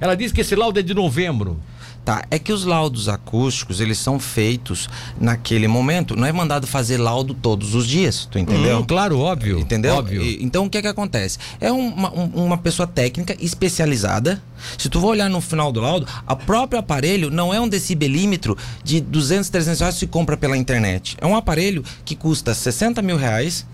Ela 0.00 0.14
diz 0.14 0.32
que 0.32 0.40
esse 0.40 0.56
laudo 0.56 0.80
é 0.80 0.82
de 0.82 0.94
novembro. 0.94 1.60
Tá, 2.04 2.24
é 2.30 2.38
que 2.38 2.52
os 2.52 2.64
laudos 2.64 3.08
acústicos, 3.08 3.78
eles 3.78 3.98
são 3.98 4.18
feitos 4.18 4.88
naquele 5.20 5.68
momento. 5.68 6.16
Não 6.16 6.26
é 6.26 6.32
mandado 6.32 6.66
fazer 6.66 6.96
laudo 6.96 7.34
todos 7.34 7.74
os 7.74 7.86
dias, 7.86 8.26
tu 8.30 8.38
entendeu? 8.38 8.78
Hum, 8.78 8.84
claro, 8.84 9.18
óbvio. 9.18 9.58
Entendeu? 9.58 9.94
Óbvio. 9.96 10.22
E, 10.22 10.42
então 10.42 10.64
o 10.64 10.70
que 10.70 10.78
é 10.78 10.82
que 10.82 10.88
acontece? 10.88 11.38
É 11.60 11.70
uma, 11.70 12.10
uma 12.10 12.58
pessoa 12.58 12.86
técnica 12.86 13.36
especializada. 13.38 14.42
Se 14.78 14.88
tu 14.88 14.98
for 14.98 15.08
olhar 15.08 15.28
no 15.28 15.40
final 15.40 15.70
do 15.70 15.80
laudo, 15.80 16.06
o 16.26 16.36
próprio 16.36 16.80
aparelho 16.80 17.30
não 17.30 17.52
é 17.52 17.60
um 17.60 17.68
decibelímetro 17.68 18.56
de 18.82 19.00
200, 19.00 19.50
300 19.50 19.80
reais 19.80 19.94
que 19.94 20.00
se 20.00 20.06
compra 20.06 20.36
pela 20.36 20.56
internet. 20.56 21.16
É 21.20 21.26
um 21.26 21.36
aparelho 21.36 21.84
que 22.04 22.16
custa 22.16 22.54
60 22.54 23.02
mil 23.02 23.16
reais 23.16 23.66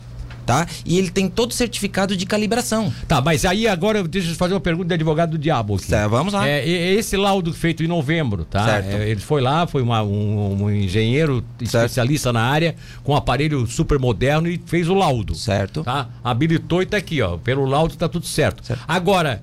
tá? 0.47 0.67
E 0.85 0.97
ele 0.97 1.11
tem 1.11 1.29
todo 1.29 1.51
o 1.51 1.55
certificado 1.55 2.17
de 2.17 2.25
calibração. 2.25 2.93
Tá, 3.09 3.21
mas 3.21 3.45
aí 3.45 3.67
agora 3.67 4.03
deixa 4.05 4.31
eu 4.31 4.35
fazer 4.37 4.55
uma 4.55 4.61
pergunta 4.61 4.89
de 4.89 4.95
advogado 4.95 5.33
do 5.33 5.39
diabo 5.39 5.75
aqui. 5.75 5.87
Certo, 5.87 6.09
vamos 6.09 6.33
lá. 6.33 6.49
É, 6.49 6.67
esse 6.67 7.17
laudo 7.17 7.53
feito 7.53 7.83
em 7.83 7.89
novembro, 7.89 8.45
tá? 8.45 8.65
Certo. 8.65 8.89
É, 8.89 9.09
ele 9.11 9.21
foi 9.21 9.41
lá, 9.41 9.67
foi 9.67 9.83
uma, 9.83 10.03
um, 10.03 10.63
um, 10.63 10.71
engenheiro 10.71 11.45
especialista 11.61 12.29
certo. 12.29 12.35
na 12.35 12.43
área, 12.43 12.77
com 13.03 13.13
um 13.13 13.17
aparelho 13.17 13.67
super 13.67 13.99
moderno 13.99 14.49
e 14.49 14.61
fez 14.65 14.89
o 14.89 14.95
laudo. 14.95 15.35
Certo. 15.35 15.83
Tá? 15.83 16.09
Habilitou 16.23 16.81
e 16.81 16.87
tá 16.87 16.97
aqui, 16.97 17.21
ó. 17.21 17.37
Pelo 17.37 17.65
laudo 17.65 17.97
tá 17.97 18.09
tudo 18.09 18.27
certo. 18.27 18.65
certo. 18.65 18.83
Agora, 18.87 19.43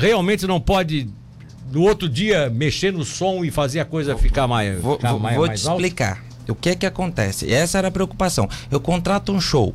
realmente 0.00 0.46
não 0.46 0.60
pode 0.60 1.08
no 1.72 1.82
outro 1.82 2.08
dia 2.08 2.48
mexer 2.48 2.92
no 2.92 3.04
som 3.04 3.44
e 3.44 3.50
fazer 3.50 3.80
a 3.80 3.84
coisa 3.84 4.16
ficar 4.16 4.46
mais, 4.46 4.80
vou, 4.80 4.96
ficar 4.96 5.10
vou, 5.10 5.18
mais, 5.18 5.36
vou 5.36 5.46
mais 5.46 5.60
te 5.60 5.68
explicar. 5.68 6.22
O 6.48 6.54
que 6.54 6.70
é 6.70 6.74
que 6.74 6.86
acontece? 6.86 7.52
Essa 7.52 7.78
era 7.78 7.88
a 7.88 7.90
preocupação. 7.90 8.48
Eu 8.70 8.78
contrato 8.78 9.32
um 9.32 9.40
show. 9.40 9.74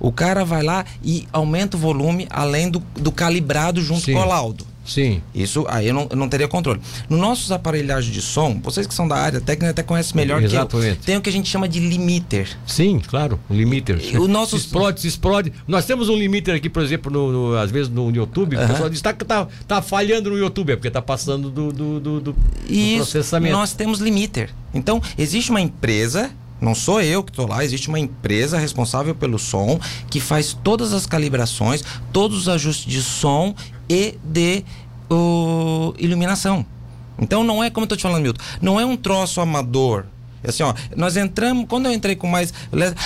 O 0.00 0.10
cara 0.10 0.44
vai 0.44 0.62
lá 0.62 0.84
e 1.04 1.28
aumenta 1.32 1.76
o 1.76 1.80
volume 1.80 2.26
além 2.30 2.70
do, 2.70 2.82
do 2.94 3.12
calibrado 3.12 3.82
junto 3.82 4.06
Sim. 4.06 4.14
com 4.14 4.20
o 4.20 4.26
laudo. 4.26 4.66
Sim. 4.90 5.22
Isso 5.32 5.64
aí 5.68 5.86
eu 5.86 5.94
não, 5.94 6.08
eu 6.10 6.16
não 6.16 6.28
teria 6.28 6.48
controle. 6.48 6.80
Nos 7.08 7.20
nossos 7.20 7.52
aparelhagens 7.52 8.12
de 8.12 8.20
som, 8.20 8.58
vocês 8.60 8.86
que 8.86 8.94
são 8.94 9.06
da 9.06 9.16
área 9.16 9.40
técnica 9.40 9.70
até 9.70 9.82
conhecem 9.82 10.16
melhor 10.16 10.42
Exatamente. 10.42 10.96
que 10.96 11.02
eu. 11.02 11.06
Tem 11.06 11.16
o 11.16 11.20
que 11.20 11.28
a 11.28 11.32
gente 11.32 11.48
chama 11.48 11.68
de 11.68 11.78
limiter. 11.78 12.48
Sim, 12.66 12.98
claro, 12.98 13.38
limiter. 13.48 14.00
o 14.20 14.26
nosso 14.26 14.58
se 14.58 14.64
explode, 14.66 15.00
se 15.00 15.06
explode. 15.06 15.52
Nós 15.68 15.84
temos 15.84 16.08
um 16.08 16.16
limiter 16.16 16.56
aqui, 16.56 16.68
por 16.68 16.82
exemplo, 16.82 17.12
no, 17.12 17.50
no 17.50 17.56
às 17.56 17.70
vezes 17.70 17.88
no 17.88 18.10
YouTube, 18.10 18.56
o 18.56 18.66
pessoal 18.66 18.90
diz 18.90 19.00
que 19.00 19.12
tá, 19.12 19.12
tá, 19.12 19.48
tá, 19.68 19.82
falhando 19.82 20.30
no 20.30 20.38
YouTube, 20.38 20.72
é 20.72 20.76
porque 20.76 20.90
tá 20.90 21.02
passando 21.02 21.50
do, 21.50 21.72
do, 21.72 22.00
do, 22.00 22.20
do, 22.20 22.36
Isso, 22.68 22.90
do 22.90 22.96
processamento. 22.96 23.56
Nós 23.56 23.72
temos 23.72 24.00
limiter. 24.00 24.50
Então, 24.74 25.00
existe 25.16 25.50
uma 25.50 25.60
empresa 25.60 26.30
não 26.60 26.74
sou 26.74 27.00
eu 27.00 27.22
que 27.22 27.30
estou 27.30 27.46
lá, 27.46 27.64
existe 27.64 27.88
uma 27.88 27.98
empresa 27.98 28.58
responsável 28.58 29.14
pelo 29.14 29.38
som 29.38 29.80
que 30.10 30.20
faz 30.20 30.52
todas 30.52 30.92
as 30.92 31.06
calibrações, 31.06 31.82
todos 32.12 32.36
os 32.38 32.48
ajustes 32.48 32.90
de 32.90 33.02
som 33.02 33.54
e 33.88 34.18
de 34.22 34.64
uh, 35.10 35.94
iluminação. 35.98 36.64
Então 37.18 37.44
não 37.44 37.62
é 37.62 37.70
como 37.70 37.84
eu 37.84 37.86
estou 37.86 37.98
te 37.98 38.02
falando, 38.02 38.22
Milton, 38.22 38.42
não 38.60 38.80
é 38.80 38.84
um 38.84 38.96
troço 38.96 39.40
amador. 39.40 40.06
É 40.42 40.48
assim, 40.48 40.62
ó, 40.62 40.74
nós 40.96 41.16
entramos, 41.16 41.66
quando 41.68 41.86
eu 41.86 41.92
entrei 41.92 42.16
com 42.16 42.26
mais. 42.26 42.52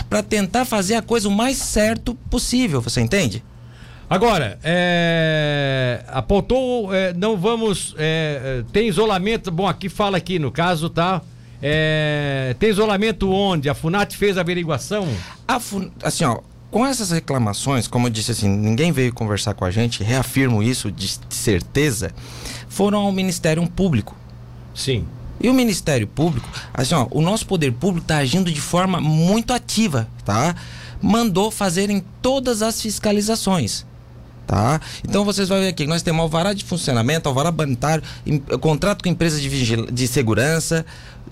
para 0.08 0.22
tentar 0.22 0.64
fazer 0.64 0.94
a 0.94 1.02
coisa 1.02 1.28
o 1.28 1.32
mais 1.32 1.56
certo 1.58 2.14
possível, 2.30 2.80
você 2.80 3.00
entende? 3.00 3.42
Agora, 4.08 4.58
é, 4.62 6.04
apontou, 6.08 6.94
é, 6.94 7.12
não 7.14 7.36
vamos. 7.36 7.94
É, 7.98 8.60
é 8.60 8.64
tem 8.72 8.86
isolamento, 8.86 9.50
bom, 9.50 9.66
aqui 9.66 9.88
fala 9.88 10.16
aqui, 10.16 10.38
no 10.38 10.52
caso, 10.52 10.88
tá? 10.88 11.20
É, 11.66 12.54
tem 12.58 12.68
isolamento 12.68 13.32
onde? 13.32 13.70
A 13.70 13.74
FUNAT 13.74 14.14
fez 14.18 14.36
a 14.36 14.42
averiguação? 14.42 15.08
A 15.48 15.58
Fun... 15.58 15.88
Assim, 16.02 16.22
ó, 16.22 16.40
com 16.70 16.84
essas 16.84 17.10
reclamações, 17.10 17.88
como 17.88 18.06
eu 18.06 18.10
disse 18.10 18.32
assim, 18.32 18.50
ninguém 18.50 18.92
veio 18.92 19.14
conversar 19.14 19.54
com 19.54 19.64
a 19.64 19.70
gente, 19.70 20.04
reafirmo 20.04 20.62
isso 20.62 20.92
de 20.92 21.18
certeza, 21.30 22.12
foram 22.68 22.98
ao 22.98 23.10
Ministério 23.10 23.66
Público. 23.66 24.14
Sim. 24.74 25.06
E 25.40 25.48
o 25.48 25.54
Ministério 25.54 26.06
Público, 26.06 26.46
assim, 26.74 26.94
ó, 26.94 27.06
o 27.10 27.22
nosso 27.22 27.46
poder 27.46 27.72
público 27.72 28.04
está 28.04 28.18
agindo 28.18 28.52
de 28.52 28.60
forma 28.60 29.00
muito 29.00 29.54
ativa, 29.54 30.06
tá? 30.22 30.54
Mandou 31.00 31.50
fazerem 31.50 32.04
todas 32.20 32.60
as 32.60 32.82
fiscalizações. 32.82 33.86
Tá? 34.46 34.80
Então 35.02 35.24
vocês 35.24 35.48
vão 35.48 35.58
ver 35.58 35.68
aqui, 35.68 35.86
nós 35.86 36.02
temos 36.02 36.20
alvará 36.20 36.52
de 36.52 36.64
funcionamento, 36.64 37.28
alvará 37.28 37.50
banitário, 37.50 38.04
contrato 38.60 39.02
com 39.02 39.08
empresas 39.08 39.40
de, 39.40 39.76
de 39.90 40.08
segurança, 40.08 40.84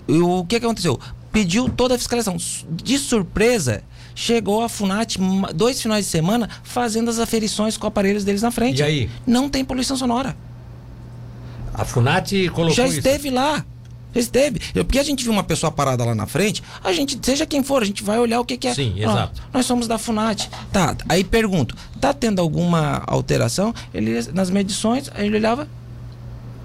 e 0.07 0.19
o 0.19 0.43
que, 0.45 0.59
que 0.59 0.65
aconteceu? 0.65 0.99
Pediu 1.31 1.69
toda 1.69 1.95
a 1.95 1.97
fiscalização. 1.97 2.37
De 2.71 2.97
surpresa, 2.97 3.83
chegou 4.15 4.61
a 4.61 4.69
FUNAT 4.69 5.17
dois 5.53 5.81
finais 5.81 6.05
de 6.05 6.11
semana 6.11 6.49
fazendo 6.63 7.09
as 7.09 7.19
aferições 7.19 7.77
com 7.77 7.87
aparelhos 7.87 8.23
deles 8.23 8.41
na 8.41 8.51
frente. 8.51 8.79
E 8.79 8.83
aí? 8.83 9.09
Não 9.25 9.49
tem 9.49 9.63
poluição 9.63 9.95
sonora. 9.95 10.35
A 11.73 11.85
FUNAT 11.85 12.31
colocou 12.49 12.75
Já 12.75 12.87
esteve 12.87 13.29
isso. 13.29 13.35
lá. 13.35 13.65
Esteve. 14.15 14.59
Porque 14.73 14.99
a 14.99 15.03
gente 15.03 15.23
viu 15.23 15.33
uma 15.33 15.43
pessoa 15.43 15.71
parada 15.71 16.03
lá 16.03 16.15
na 16.15 16.25
frente, 16.25 16.63
a 16.83 16.91
gente, 16.93 17.17
seja 17.21 17.45
quem 17.45 17.63
for, 17.63 17.81
a 17.81 17.85
gente 17.85 18.03
vai 18.03 18.19
olhar 18.19 18.39
o 18.39 18.45
que, 18.45 18.57
que 18.57 18.67
é. 18.67 18.73
Sim, 18.73 18.93
exato. 18.97 19.41
nós 19.53 19.65
somos 19.65 19.87
da 19.87 19.97
FUNAT. 19.97 20.49
Tá, 20.71 20.95
aí 21.07 21.23
pergunto, 21.23 21.75
tá 21.99 22.13
tendo 22.13 22.39
alguma 22.39 23.03
alteração? 23.07 23.73
Ele, 23.93 24.21
nas 24.33 24.49
medições, 24.49 25.09
ele 25.15 25.37
olhava, 25.37 25.67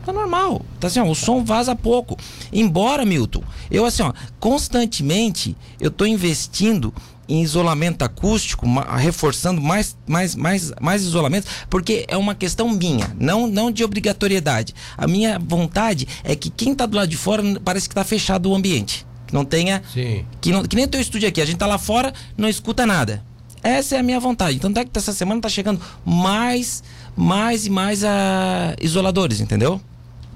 Tá 0.08 0.12
normal. 0.14 0.62
Tá 0.80 0.86
assim, 0.86 1.00
ó, 1.00 1.06
o 1.06 1.14
som 1.14 1.44
vaza 1.44 1.76
pouco. 1.76 2.16
Embora, 2.50 3.04
Milton, 3.04 3.42
eu 3.70 3.84
assim, 3.84 4.02
ó, 4.02 4.14
constantemente 4.40 5.54
eu 5.78 5.90
tô 5.90 6.06
investindo 6.06 6.94
em 7.28 7.42
isolamento 7.42 8.02
acústico, 8.02 8.66
reforçando 8.96 9.60
mais, 9.60 9.96
mais, 10.06 10.34
mais, 10.34 10.72
mais 10.80 11.02
isolamento, 11.02 11.46
porque 11.68 12.04
é 12.08 12.16
uma 12.16 12.34
questão 12.34 12.68
minha, 12.70 13.14
não, 13.20 13.46
não 13.46 13.70
de 13.70 13.84
obrigatoriedade. 13.84 14.74
A 14.96 15.06
minha 15.06 15.38
vontade 15.38 16.08
é 16.24 16.34
que 16.34 16.48
quem 16.48 16.72
está 16.72 16.86
do 16.86 16.96
lado 16.96 17.08
de 17.08 17.16
fora 17.16 17.42
parece 17.64 17.88
que 17.88 17.92
está 17.92 18.04
fechado 18.04 18.50
o 18.50 18.54
ambiente. 18.54 19.06
Que 19.26 19.34
não 19.34 19.44
tenha. 19.44 19.82
Sim. 19.92 20.24
Que, 20.40 20.50
não, 20.50 20.62
que 20.62 20.74
nem 20.74 20.86
o 20.86 20.88
teu 20.88 21.00
estúdio 21.00 21.28
aqui, 21.28 21.40
a 21.40 21.44
gente 21.44 21.58
tá 21.58 21.66
lá 21.66 21.76
fora, 21.76 22.14
não 22.36 22.48
escuta 22.48 22.86
nada. 22.86 23.22
Essa 23.62 23.96
é 23.96 23.98
a 23.98 24.02
minha 24.02 24.18
vontade. 24.18 24.56
Então, 24.56 24.70
até 24.70 24.84
que 24.84 24.90
essa 24.94 25.12
semana 25.12 25.40
tá 25.40 25.48
chegando 25.48 25.80
mais, 26.04 26.82
mais 27.14 27.66
e 27.66 27.70
mais 27.70 28.04
a 28.04 28.74
isoladores, 28.80 29.40
entendeu? 29.40 29.80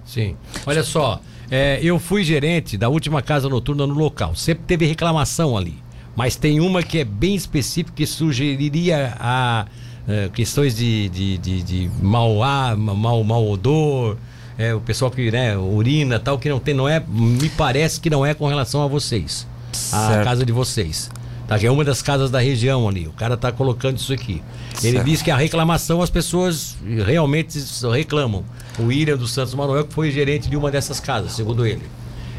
Sim. 0.04 0.36
Olha 0.66 0.82
só, 0.82 1.20
é, 1.50 1.78
eu 1.82 1.98
fui 1.98 2.24
gerente 2.24 2.76
da 2.76 2.88
última 2.88 3.22
casa 3.22 3.48
noturna 3.48 3.86
no 3.86 3.94
local. 3.94 4.34
Sempre 4.34 4.64
teve 4.66 4.84
reclamação 4.84 5.56
ali. 5.56 5.81
Mas 6.14 6.36
tem 6.36 6.60
uma 6.60 6.82
que 6.82 6.98
é 6.98 7.04
bem 7.04 7.34
específica 7.34 7.92
que 7.96 8.06
sugeriria 8.06 9.16
a, 9.18 9.66
é, 10.06 10.28
questões 10.28 10.76
de, 10.76 11.08
de, 11.08 11.38
de, 11.38 11.62
de 11.62 11.90
mau 12.00 12.42
ar, 12.42 12.76
mau, 12.76 13.22
mau 13.24 13.50
odor. 13.50 14.16
É, 14.58 14.74
o 14.74 14.80
pessoal 14.80 15.10
que 15.10 15.30
né, 15.30 15.56
urina 15.56 16.18
tal, 16.18 16.38
que 16.38 16.48
não 16.48 16.58
tem, 16.58 16.74
não 16.74 16.88
é. 16.88 17.02
Me 17.08 17.48
parece 17.50 18.00
que 18.00 18.10
não 18.10 18.24
é 18.24 18.34
com 18.34 18.46
relação 18.46 18.82
a 18.82 18.86
vocês. 18.86 19.46
A 19.90 20.22
casa 20.22 20.44
de 20.44 20.52
vocês. 20.52 21.10
Tá, 21.48 21.58
que 21.58 21.66
é 21.66 21.70
uma 21.70 21.84
das 21.84 22.00
casas 22.02 22.30
da 22.30 22.38
região 22.38 22.88
ali. 22.88 23.06
O 23.06 23.12
cara 23.12 23.36
tá 23.36 23.50
colocando 23.50 23.96
isso 23.96 24.12
aqui. 24.12 24.42
Ele 24.82 24.92
certo. 24.92 25.04
diz 25.04 25.22
que 25.22 25.30
a 25.30 25.36
reclamação 25.36 26.00
as 26.00 26.10
pessoas 26.10 26.76
realmente 27.04 27.58
reclamam 27.90 28.44
o 28.78 28.84
William 28.84 29.16
dos 29.16 29.32
Santos 29.32 29.54
Manuel, 29.54 29.84
que 29.84 29.92
foi 29.92 30.10
gerente 30.10 30.48
de 30.48 30.56
uma 30.56 30.70
dessas 30.70 31.00
casas, 31.00 31.32
segundo 31.32 31.66
ele. 31.66 31.82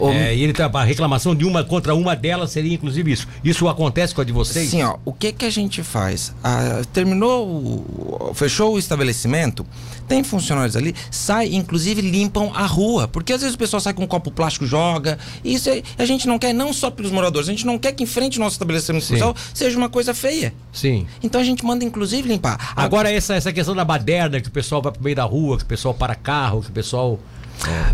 É, 0.01 0.35
e 0.35 0.43
ele 0.43 0.53
tá, 0.53 0.69
a 0.73 0.83
reclamação 0.83 1.35
de 1.35 1.45
uma 1.45 1.63
contra 1.63 1.93
uma 1.93 2.15
delas 2.15 2.51
seria 2.51 2.73
inclusive 2.73 3.11
isso. 3.11 3.27
Isso 3.43 3.67
acontece 3.67 4.13
com 4.13 4.21
a 4.21 4.23
de 4.23 4.31
vocês? 4.31 4.69
Sim, 4.69 4.83
ó. 4.83 4.97
O 5.05 5.13
que 5.13 5.31
que 5.31 5.45
a 5.45 5.49
gente 5.49 5.83
faz? 5.83 6.33
Ah, 6.43 6.81
terminou, 6.91 7.47
o, 7.47 8.31
fechou 8.33 8.73
o 8.73 8.79
estabelecimento, 8.79 9.65
tem 10.07 10.23
funcionários 10.23 10.75
ali, 10.75 10.95
sai, 11.09 11.53
inclusive 11.53 12.01
limpam 12.01 12.51
a 12.53 12.65
rua. 12.65 13.07
Porque 13.07 13.33
às 13.33 13.41
vezes 13.41 13.55
o 13.55 13.57
pessoal 13.57 13.79
sai 13.79 13.93
com 13.93 14.03
um 14.03 14.07
copo 14.07 14.31
plástico, 14.31 14.65
joga. 14.65 15.17
E 15.43 15.53
isso 15.53 15.69
é, 15.69 15.81
a 15.97 16.05
gente 16.05 16.27
não 16.27 16.37
quer, 16.39 16.53
não 16.53 16.73
só 16.73 16.89
pelos 16.89 17.11
moradores, 17.11 17.47
a 17.47 17.51
gente 17.51 17.65
não 17.65 17.77
quer 17.77 17.91
que 17.91 18.03
em 18.03 18.07
frente 18.07 18.37
ao 18.37 18.43
nosso 18.43 18.55
estabelecimento 18.55 19.05
social 19.05 19.35
seja 19.53 19.77
uma 19.77 19.89
coisa 19.89 20.13
feia. 20.13 20.53
Sim. 20.71 21.07
Então 21.21 21.39
a 21.39 21.43
gente 21.43 21.63
manda, 21.65 21.85
inclusive, 21.85 22.27
limpar. 22.27 22.73
Agora, 22.75 23.11
essa, 23.11 23.35
essa 23.35 23.51
questão 23.53 23.75
da 23.75 23.85
baderna, 23.85 24.41
que 24.41 24.47
o 24.47 24.51
pessoal 24.51 24.81
vai 24.81 24.91
pro 24.91 25.03
meio 25.03 25.15
da 25.15 25.23
rua, 25.23 25.57
que 25.57 25.63
o 25.63 25.67
pessoal 25.67 25.93
para 25.93 26.15
carro, 26.15 26.61
que 26.61 26.69
o 26.69 26.73
pessoal. 26.73 27.19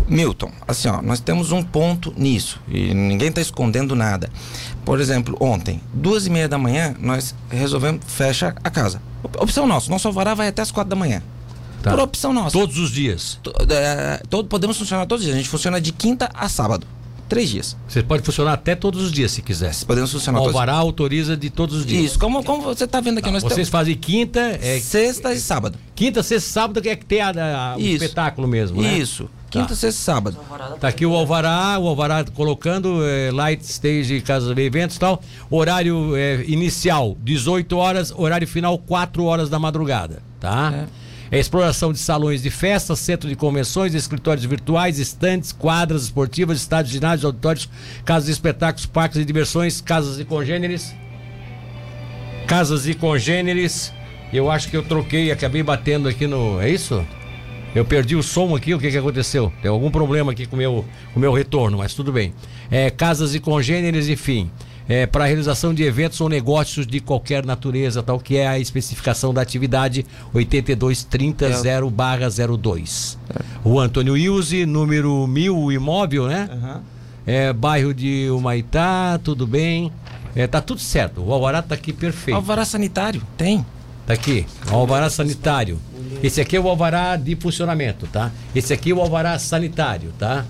Milton, 0.08 0.50
assim, 0.66 0.88
ó, 0.88 1.00
nós 1.02 1.20
temos 1.20 1.52
um 1.52 1.62
ponto 1.62 2.12
nisso 2.16 2.60
e 2.68 2.92
ninguém 2.94 3.28
está 3.28 3.40
escondendo 3.40 3.94
nada. 3.94 4.30
Por 4.84 5.00
exemplo, 5.00 5.36
ontem, 5.40 5.80
duas 5.92 6.26
e 6.26 6.30
meia 6.30 6.48
da 6.48 6.58
manhã, 6.58 6.94
nós 6.98 7.34
resolvemos 7.48 8.02
fecha 8.06 8.54
a 8.62 8.70
casa. 8.70 9.00
Opção 9.38 9.66
nossa, 9.66 9.90
nosso 9.90 10.08
alvará 10.08 10.34
vai 10.34 10.48
até 10.48 10.62
as 10.62 10.70
quatro 10.70 10.90
da 10.90 10.96
manhã. 10.96 11.22
Tá. 11.82 11.90
Por 11.90 12.00
opção 12.00 12.32
nossa. 12.32 12.50
Todos 12.50 12.78
os 12.78 12.90
dias. 12.90 13.38
é, 13.70 14.22
todo, 14.28 14.48
podemos 14.48 14.76
funcionar 14.76 15.06
todos 15.06 15.22
os 15.22 15.26
dias. 15.26 15.34
A 15.34 15.38
gente 15.38 15.48
funciona 15.48 15.80
de 15.80 15.92
quinta 15.92 16.28
a 16.34 16.48
sábado. 16.48 16.86
Três 17.28 17.48
dias. 17.48 17.76
Você 17.86 18.02
pode 18.02 18.24
funcionar 18.24 18.54
até 18.54 18.74
todos 18.74 19.00
os 19.04 19.12
dias, 19.12 19.30
se 19.30 19.40
quiser. 19.40 19.72
Podemos 19.86 20.10
funcionar 20.10 20.40
o 20.40 20.46
Alvará 20.46 20.72
todos... 20.72 20.86
autoriza 20.86 21.36
de 21.36 21.48
todos 21.48 21.76
os 21.76 21.86
dias. 21.86 22.06
Isso, 22.06 22.18
como, 22.18 22.42
como 22.42 22.60
você 22.60 22.84
está 22.84 23.00
vendo 23.00 23.18
aqui. 23.18 23.28
Tá, 23.28 23.32
nós 23.32 23.42
vocês 23.44 23.54
temos... 23.54 23.68
fazem 23.68 23.94
quinta... 23.94 24.40
É... 24.60 24.80
Sexta 24.80 25.32
e 25.32 25.38
sábado. 25.38 25.78
Quinta, 25.94 26.24
sexta 26.24 26.48
e 26.48 26.52
sábado 26.52 26.82
que 26.82 26.88
é 26.88 26.96
que 26.96 27.04
tem 27.04 27.20
a, 27.20 27.30
a, 27.74 27.76
o 27.76 27.80
espetáculo 27.80 28.48
mesmo, 28.48 28.82
né? 28.82 28.98
Isso. 28.98 29.30
Quinta, 29.50 29.68
tá. 29.68 29.74
sexta 29.74 30.00
e 30.00 30.04
sábado. 30.04 30.36
Tá 30.78 30.88
aqui 30.88 31.04
o 31.04 31.14
Alvará, 31.14 31.76
o 31.78 31.88
Alvará 31.88 32.24
colocando 32.24 33.04
é, 33.04 33.30
Light 33.32 33.62
Stage, 33.62 34.20
Casa 34.20 34.54
de 34.54 34.62
Eventos 34.62 34.96
e 34.96 35.00
tal. 35.00 35.20
Horário 35.50 36.16
é, 36.16 36.44
inicial, 36.46 37.16
18 37.20 37.76
horas, 37.76 38.12
horário 38.16 38.46
final, 38.46 38.78
4 38.78 39.24
horas 39.24 39.50
da 39.50 39.58
madrugada, 39.58 40.22
tá? 40.38 40.86
É. 40.96 41.00
É 41.32 41.38
exploração 41.38 41.92
de 41.92 41.98
salões 42.00 42.42
de 42.42 42.50
festas, 42.50 42.98
centro 42.98 43.28
de 43.28 43.36
convenções, 43.36 43.94
escritórios 43.94 44.44
virtuais, 44.44 44.98
estantes, 44.98 45.52
quadras 45.52 46.04
esportivas, 46.04 46.58
estádios, 46.58 46.92
ginásios, 46.92 47.24
auditórios, 47.24 47.68
casas 48.04 48.26
de 48.26 48.32
espetáculos, 48.32 48.84
parques 48.86 49.18
de 49.18 49.24
diversões, 49.24 49.80
casas 49.80 50.16
de 50.16 50.24
congêneres. 50.24 50.92
Casas 52.48 52.82
de 52.82 52.94
congêneres. 52.94 53.92
Eu 54.32 54.50
acho 54.50 54.68
que 54.68 54.76
eu 54.76 54.82
troquei, 54.82 55.30
acabei 55.30 55.62
batendo 55.62 56.08
aqui 56.08 56.26
no. 56.26 56.60
É 56.60 56.68
isso? 56.68 57.04
Eu 57.74 57.84
perdi 57.84 58.16
o 58.16 58.22
som 58.22 58.54
aqui, 58.56 58.74
o 58.74 58.78
que, 58.78 58.90
que 58.90 58.98
aconteceu? 58.98 59.52
Tem 59.62 59.70
algum 59.70 59.90
problema 59.90 60.32
aqui 60.32 60.46
com 60.46 60.56
o 60.56 60.58
meu, 60.58 60.84
com 61.14 61.20
meu 61.20 61.32
retorno, 61.32 61.78
mas 61.78 61.94
tudo 61.94 62.12
bem. 62.12 62.34
É, 62.70 62.90
casas 62.90 63.32
de 63.32 63.40
congêneres, 63.40 64.08
enfim 64.08 64.50
é, 64.90 65.06
para 65.06 65.22
a 65.22 65.26
realização 65.28 65.72
de 65.72 65.84
eventos 65.84 66.20
ou 66.20 66.28
negócios 66.28 66.84
de 66.84 66.98
qualquer 66.98 67.46
natureza, 67.46 68.02
tal 68.02 68.18
que 68.18 68.36
é 68.36 68.48
a 68.48 68.58
especificação 68.58 69.32
da 69.32 69.40
atividade 69.40 70.04
8230-0/02. 70.34 73.16
É. 73.32 73.36
O 73.62 73.78
Antônio 73.78 74.16
Ilse, 74.16 74.66
número 74.66 75.28
1000 75.28 75.70
imóvel, 75.70 76.26
né? 76.26 76.50
Uhum. 76.52 76.80
É, 77.24 77.52
bairro 77.52 77.94
de 77.94 78.28
Humaitá, 78.30 79.20
tudo 79.22 79.46
bem. 79.46 79.92
É, 80.34 80.48
tá 80.48 80.60
tudo 80.60 80.80
certo. 80.80 81.22
O 81.22 81.32
alvará 81.32 81.62
tá 81.62 81.76
aqui 81.76 81.92
perfeito. 81.92 82.34
Alvará 82.34 82.64
sanitário, 82.64 83.22
tem. 83.36 83.64
Tá 84.08 84.14
aqui, 84.14 84.44
o 84.72 84.74
alvará 84.74 85.08
sanitário. 85.08 85.78
Esse 86.22 86.40
aqui 86.40 86.56
é 86.56 86.60
o 86.60 86.68
alvará 86.68 87.16
de 87.16 87.36
funcionamento, 87.36 88.06
tá? 88.06 88.30
Esse 88.54 88.72
aqui 88.72 88.90
é 88.90 88.94
o 88.94 89.00
alvará 89.00 89.38
sanitário, 89.38 90.12
tá? 90.18 90.44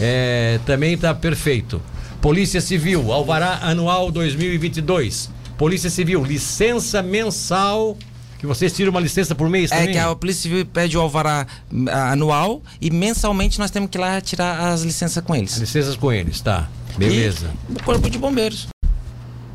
É, 0.00 0.58
também 0.64 0.96
tá 0.96 1.14
perfeito. 1.14 1.80
Polícia 2.20 2.60
Civil, 2.60 3.12
Alvará 3.12 3.60
Anual 3.62 4.10
2022. 4.10 5.30
Polícia 5.56 5.90
Civil, 5.90 6.22
licença 6.24 7.02
mensal. 7.02 7.96
Que 8.38 8.46
vocês 8.46 8.72
tiram 8.72 8.90
uma 8.90 9.00
licença 9.00 9.34
por 9.34 9.50
mês 9.50 9.70
é 9.70 9.76
também? 9.76 9.90
É 9.90 9.92
que 9.92 9.98
a 9.98 10.14
Polícia 10.14 10.42
Civil 10.42 10.64
pede 10.64 10.96
o 10.96 11.00
alvará 11.00 11.46
ah, 11.88 12.12
anual 12.12 12.62
e 12.80 12.90
mensalmente 12.90 13.58
nós 13.58 13.70
temos 13.70 13.90
que 13.90 13.98
ir 13.98 14.00
lá 14.00 14.18
tirar 14.20 14.72
as 14.72 14.80
licenças 14.82 15.22
com 15.22 15.34
eles. 15.34 15.54
As 15.54 15.60
licenças 15.60 15.96
com 15.96 16.10
eles, 16.10 16.40
tá. 16.40 16.68
Beleza. 16.96 17.50
E 17.68 17.72
o 17.74 17.82
Corpo 17.82 18.08
de 18.08 18.18
Bombeiros. 18.18 18.68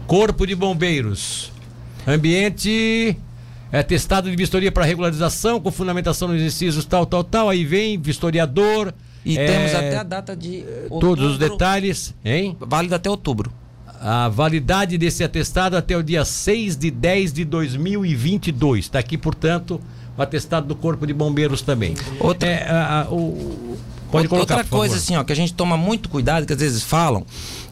Corpo 0.06 0.46
de 0.46 0.56
Bombeiros. 0.56 1.52
Ambiente 2.08 3.18
é 3.72 3.84
testado 3.84 4.30
de 4.30 4.36
vistoria 4.36 4.72
para 4.72 4.86
regularização, 4.86 5.60
com 5.60 5.72
fundamentação 5.72 6.28
nos 6.28 6.38
exercícios 6.38 6.86
tal, 6.86 7.06
tal, 7.06 7.24
tal. 7.24 7.50
Aí 7.50 7.66
vem 7.66 8.00
vistoriador, 8.00 8.94
e 9.26 9.38
é, 9.38 9.46
temos 9.48 9.74
até 9.74 9.98
a 9.98 10.04
data 10.04 10.36
de. 10.36 10.64
Outubro, 10.84 11.00
todos 11.00 11.32
os 11.32 11.38
detalhes, 11.40 12.14
hein? 12.24 12.56
Válido 12.60 12.94
até 12.94 13.10
outubro. 13.10 13.52
A 14.00 14.30
validade 14.30 14.98
desse 14.98 15.24
atestado 15.24 15.76
até 15.76 15.98
o 15.98 16.04
dia 16.04 16.24
6 16.24 16.78
de 16.78 16.92
10 16.92 17.34
de 17.34 17.44
2022. 17.44 18.86
Está 18.86 19.00
aqui, 19.00 19.18
portanto, 19.18 19.82
o 20.16 20.22
atestado 20.22 20.68
do 20.68 20.76
Corpo 20.76 21.08
de 21.08 21.14
Bombeiros 21.14 21.64
também. 21.64 21.96
Outra, 22.20 22.48
é, 22.48 22.70
a, 22.70 23.02
a, 23.02 23.10
o, 23.10 23.78
pode 24.12 24.28
colocar, 24.28 24.58
outra 24.58 24.70
coisa, 24.70 24.96
assim, 24.96 25.16
ó, 25.16 25.24
que 25.24 25.34
a 25.34 25.36
gente 25.36 25.56
toma 25.56 25.76
muito 25.76 26.08
cuidado, 26.08 26.46
que 26.46 26.54
às 26.54 26.60
vezes 26.60 26.84
falam, 26.84 27.26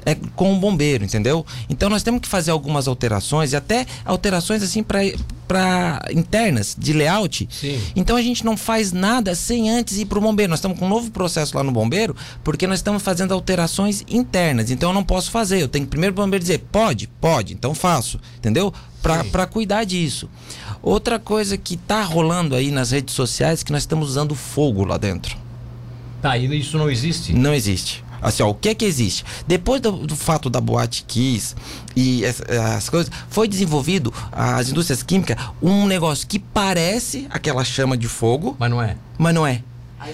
é 0.06 0.16
com 0.36 0.54
o 0.54 0.60
bombeiro, 0.60 1.04
entendeu? 1.04 1.46
Então 1.70 1.90
nós 1.90 2.04
temos 2.04 2.22
que 2.22 2.28
fazer 2.28 2.52
algumas 2.52 2.88
alterações 2.88 3.54
e 3.54 3.56
até 3.56 3.86
alterações 4.06 4.62
assim 4.64 4.84
para 4.84 6.02
internas 6.12 6.76
de 6.78 6.94
layout. 6.94 7.48
Sim. 7.52 7.82
Então 7.96 8.16
a 8.16 8.22
gente 8.22 8.46
não 8.46 8.58
faz 8.58 8.92
nada 8.92 9.36
sem 9.36 9.70
antes 9.70 9.98
ir 9.98 10.06
para 10.06 10.18
o 10.18 10.22
bombeiro. 10.22 10.50
Nós 10.50 10.60
estamos 10.60 10.78
com 10.78 10.86
um 10.86 10.90
novo 10.90 11.12
processo 11.12 11.56
lá 11.56 11.64
no 11.64 11.72
bombeiro 11.72 12.16
porque 12.44 12.68
nós 12.68 12.80
estamos 12.80 13.02
fazendo 13.02 13.34
alterações 13.34 14.04
internas. 14.10 14.72
Então 14.72 14.90
eu 14.90 14.94
não 14.94 15.04
posso 15.04 15.32
fazer. 15.32 15.62
Eu 15.62 15.68
tenho 15.68 15.86
que 15.86 15.92
primeiro 15.92 16.14
o 16.14 16.16
bombeiro 16.16 16.44
dizer 16.44 16.60
pode, 16.72 17.08
pode. 17.08 17.54
Então 17.54 17.74
faço, 17.74 18.20
entendeu? 18.38 18.74
Para 19.02 19.46
cuidar 19.46 19.84
disso. 19.84 20.30
Outra 20.82 21.18
coisa 21.18 21.58
que 21.58 21.76
está 21.76 22.04
rolando 22.04 22.56
aí 22.56 22.72
nas 22.72 22.92
redes 22.92 23.16
sociais 23.16 23.62
é 23.62 23.64
que 23.66 23.72
nós 23.72 23.84
estamos 23.84 24.10
usando 24.10 24.36
fogo 24.36 24.84
lá 24.84 24.98
dentro. 24.98 25.38
Tá, 26.22 26.38
e 26.38 26.58
isso 26.58 26.78
não 26.78 26.90
existe? 26.90 27.34
Não 27.34 27.54
existe. 27.54 28.03
Assim, 28.24 28.42
ó, 28.42 28.50
o 28.50 28.56
que 28.56 28.70
é 28.70 28.76
que 28.76 28.86
existe? 28.86 29.26
Depois 29.46 29.82
do, 29.82 29.92
do 29.92 30.16
fato 30.16 30.50
da 30.50 30.62
boate 30.62 31.04
Kiss 31.08 31.56
e 31.96 32.26
as, 32.26 32.42
as, 32.78 32.90
coisas, 32.90 33.12
foi 33.30 33.48
desenvolvido, 33.48 34.14
as 34.32 34.70
indústrias 34.70 35.04
químicas, 35.04 35.38
um 35.62 35.86
negócio 35.86 36.28
que 36.28 36.40
parece 36.40 37.28
aquela 37.30 37.64
chama 37.64 37.98
de 37.98 38.08
fogo. 38.08 38.56
Mas 38.58 38.70
não 38.70 38.82
é. 38.82 38.96
Mas 39.18 39.36
não 39.36 39.46
é. 39.46 39.62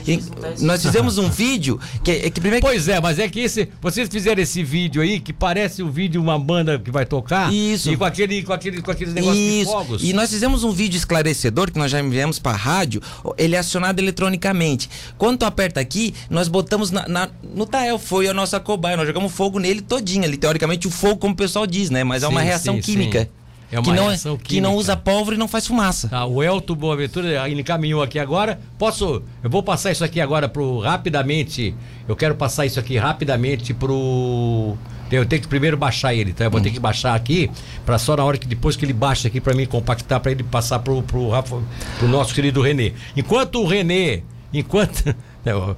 E, 0.08 0.22
nós 0.64 0.82
fizemos 0.82 1.18
um 1.18 1.30
vídeo 1.30 1.80
que, 2.04 2.12
é 2.12 2.30
que 2.30 2.40
primeiro 2.40 2.66
Pois 2.66 2.88
é, 2.88 3.00
mas 3.00 3.20
é 3.20 3.28
que 3.28 3.40
esse, 3.40 3.68
vocês 3.82 4.08
fizeram 4.10 4.42
esse 4.42 4.64
vídeo 4.64 5.02
aí 5.02 5.20
que 5.20 5.34
parece 5.34 5.82
o 5.82 5.90
vídeo 5.90 6.10
de 6.10 6.18
uma 6.18 6.38
banda 6.38 6.78
que 6.80 6.92
vai 6.92 7.06
tocar 7.06 7.54
Isso. 7.54 7.92
e 7.92 7.98
com 7.98 8.06
aquele 8.06 8.44
com 8.44 8.54
aquele 8.54 8.82
com 8.82 8.92
aqueles 8.92 9.14
negócios 9.14 9.38
Isso. 9.38 9.66
de 9.66 9.72
fogos. 9.72 10.04
E 10.04 10.14
nós 10.14 10.30
fizemos 10.30 10.64
um 10.64 10.72
vídeo 10.72 10.98
esclarecedor 10.98 11.72
que 11.72 11.78
nós 11.78 11.92
já 11.92 12.00
enviamos 12.00 12.40
para 12.40 12.56
rádio, 12.56 13.02
ele 13.38 13.56
é 13.56 13.60
acionado 13.60 14.00
eletronicamente. 14.00 14.90
Quando 15.18 15.40
tu 15.40 15.46
aperta 15.46 15.80
aqui, 15.80 16.14
nós 16.30 16.48
botamos 16.48 16.92
na, 16.92 17.08
na, 17.08 17.30
no 17.56 17.66
Tael, 17.66 17.98
foi 18.00 18.28
a 18.28 18.34
nossa 18.34 18.60
cobaia, 18.60 18.98
nós 18.98 19.08
jogamos 19.08 19.32
fogo 19.32 19.60
nele 19.60 19.82
todinho 19.82 20.26
ali, 20.26 20.38
teoricamente 20.38 20.88
o 20.88 20.92
fogo 20.92 21.18
como 21.18 21.34
o 21.34 21.38
pessoal 21.38 21.66
diz, 21.66 21.90
né, 21.90 22.04
mas 22.04 22.24
é 22.24 22.28
uma 22.28 22.42
sim, 22.42 22.48
reação 22.48 22.76
sim, 22.76 22.82
química. 22.82 23.22
Sim. 23.22 23.39
É 23.72 23.80
uma 23.80 23.84
que 23.84 23.92
não, 23.92 24.12
é-. 24.12 24.38
Que 24.44 24.62
não 24.62 24.76
usa 24.76 24.98
pólvora 24.98 25.36
e 25.36 25.40
não 25.40 25.48
faz 25.48 25.68
fumaça. 25.68 26.10
Tá, 26.10 26.26
o 26.26 26.42
Elton 26.42 26.76
Boaventura 26.76 27.48
ele 27.48 27.62
encaminhou 27.62 28.02
aqui 28.02 28.18
agora. 28.18 28.60
Posso. 28.78 29.22
Eu 29.44 29.50
vou 29.50 29.62
passar 29.62 29.92
isso 29.92 30.04
aqui 30.04 30.20
agora 30.20 30.50
pro. 30.50 30.80
Rapidamente. 30.80 31.76
Eu 32.08 32.16
quero 32.16 32.36
passar 32.36 32.66
isso 32.66 32.80
aqui 32.80 32.98
rapidamente 32.98 33.74
pro. 33.74 34.76
Eu 35.12 35.26
tenho 35.26 35.42
que 35.42 35.48
primeiro 35.48 35.76
baixar 35.76 36.14
ele, 36.14 36.34
tá? 36.34 36.46
Eu 36.46 36.52
vou 36.52 36.60
hum. 36.60 36.64
ter 36.64 36.72
que 36.72 36.80
baixar 36.80 37.16
aqui, 37.16 37.50
para 37.86 37.98
só 37.98 38.16
na 38.16 38.24
hora 38.24 38.38
que 38.38 38.48
depois 38.48 38.76
que 38.76 38.86
ele 38.86 38.94
baixa 38.94 39.28
aqui 39.28 39.42
para 39.42 39.56
mim 39.56 39.66
compactar, 39.66 40.20
para 40.20 40.32
ele 40.32 40.44
passar 40.44 40.80
pro, 40.80 41.02
pro, 41.02 41.30
Rafa, 41.30 41.60
pro 41.98 42.08
nosso 42.08 42.34
querido 42.34 42.62
Renê. 42.62 42.94
Enquanto 43.18 43.60
o 43.62 43.66
Renê, 43.66 44.22
enquanto 44.54 45.16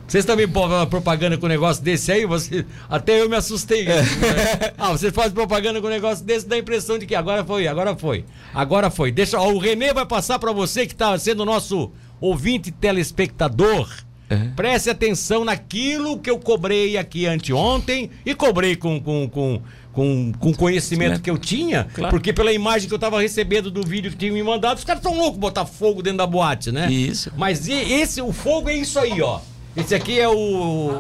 vocês 0.08 0.26
também 0.26 0.48
fazem 0.48 0.88
propaganda 0.88 1.38
com 1.38 1.46
um 1.46 1.50
negócio 1.50 1.84
desse 1.84 2.12
aí? 2.12 2.26
Você, 2.26 2.66
até 2.90 3.22
eu 3.22 3.30
me 3.30 3.36
assustei. 3.36 3.88
É. 3.88 4.04
ah, 4.78 4.92
você 4.92 5.12
faz 5.12 5.32
propaganda 5.32 5.80
com 5.80 5.88
um 5.88 5.92
negócio 5.92 6.26
desse, 6.26 6.48
dá 6.48 6.56
a 6.56 6.60
impressão 6.60 6.98
de 6.98 7.06
que 7.06 7.14
agora 7.14 7.46
foi, 7.46 7.68
agora 7.68 7.96
foi. 7.96 8.26
Agora 8.54 8.90
foi. 8.90 9.12
Deixa, 9.12 9.40
ó, 9.40 9.52
o 9.52 9.60
Renê 9.60 9.94
vai 9.94 10.06
passar 10.06 10.40
para 10.40 10.52
você 10.52 10.88
que 10.88 10.94
está 10.94 11.18
sendo 11.18 11.46
nosso 11.46 11.92
ouvinte 12.20 12.72
telespectador. 12.72 13.88
É. 14.30 14.38
Preste 14.56 14.90
atenção 14.90 15.44
naquilo 15.44 16.18
que 16.18 16.30
eu 16.30 16.40
cobrei 16.40 16.98
aqui 16.98 17.26
anteontem 17.26 18.10
e 18.26 18.34
cobrei 18.34 18.78
com, 18.78 19.00
com, 19.00 19.28
com, 19.30 19.62
com, 19.92 20.32
com 20.40 20.54
conhecimento 20.54 21.22
que 21.22 21.30
eu 21.30 21.38
tinha, 21.38 21.88
claro. 21.94 22.10
porque 22.10 22.32
pela 22.32 22.54
imagem 22.54 22.88
que 22.88 22.94
eu 22.94 22.98
estava 22.98 23.22
recebendo 23.22 23.70
do 23.70 23.86
vídeo 23.86 24.10
que 24.10 24.18
tinha 24.18 24.32
me 24.32 24.42
mandado, 24.42 24.78
os 24.78 24.86
caras 24.86 25.04
estão 25.04 25.18
loucos 25.18 25.38
botar 25.38 25.66
fogo 25.66 26.02
dentro 26.02 26.20
da 26.20 26.28
boate, 26.28 26.72
né? 26.72 26.90
Isso. 26.90 27.30
Mas 27.36 27.68
esse, 27.68 28.22
o 28.22 28.32
fogo 28.32 28.70
é 28.70 28.74
isso 28.74 28.98
aí, 28.98 29.22
ó. 29.22 29.42
Esse 29.76 29.96
aqui 29.96 30.20
é 30.20 30.28
o. 30.28 30.92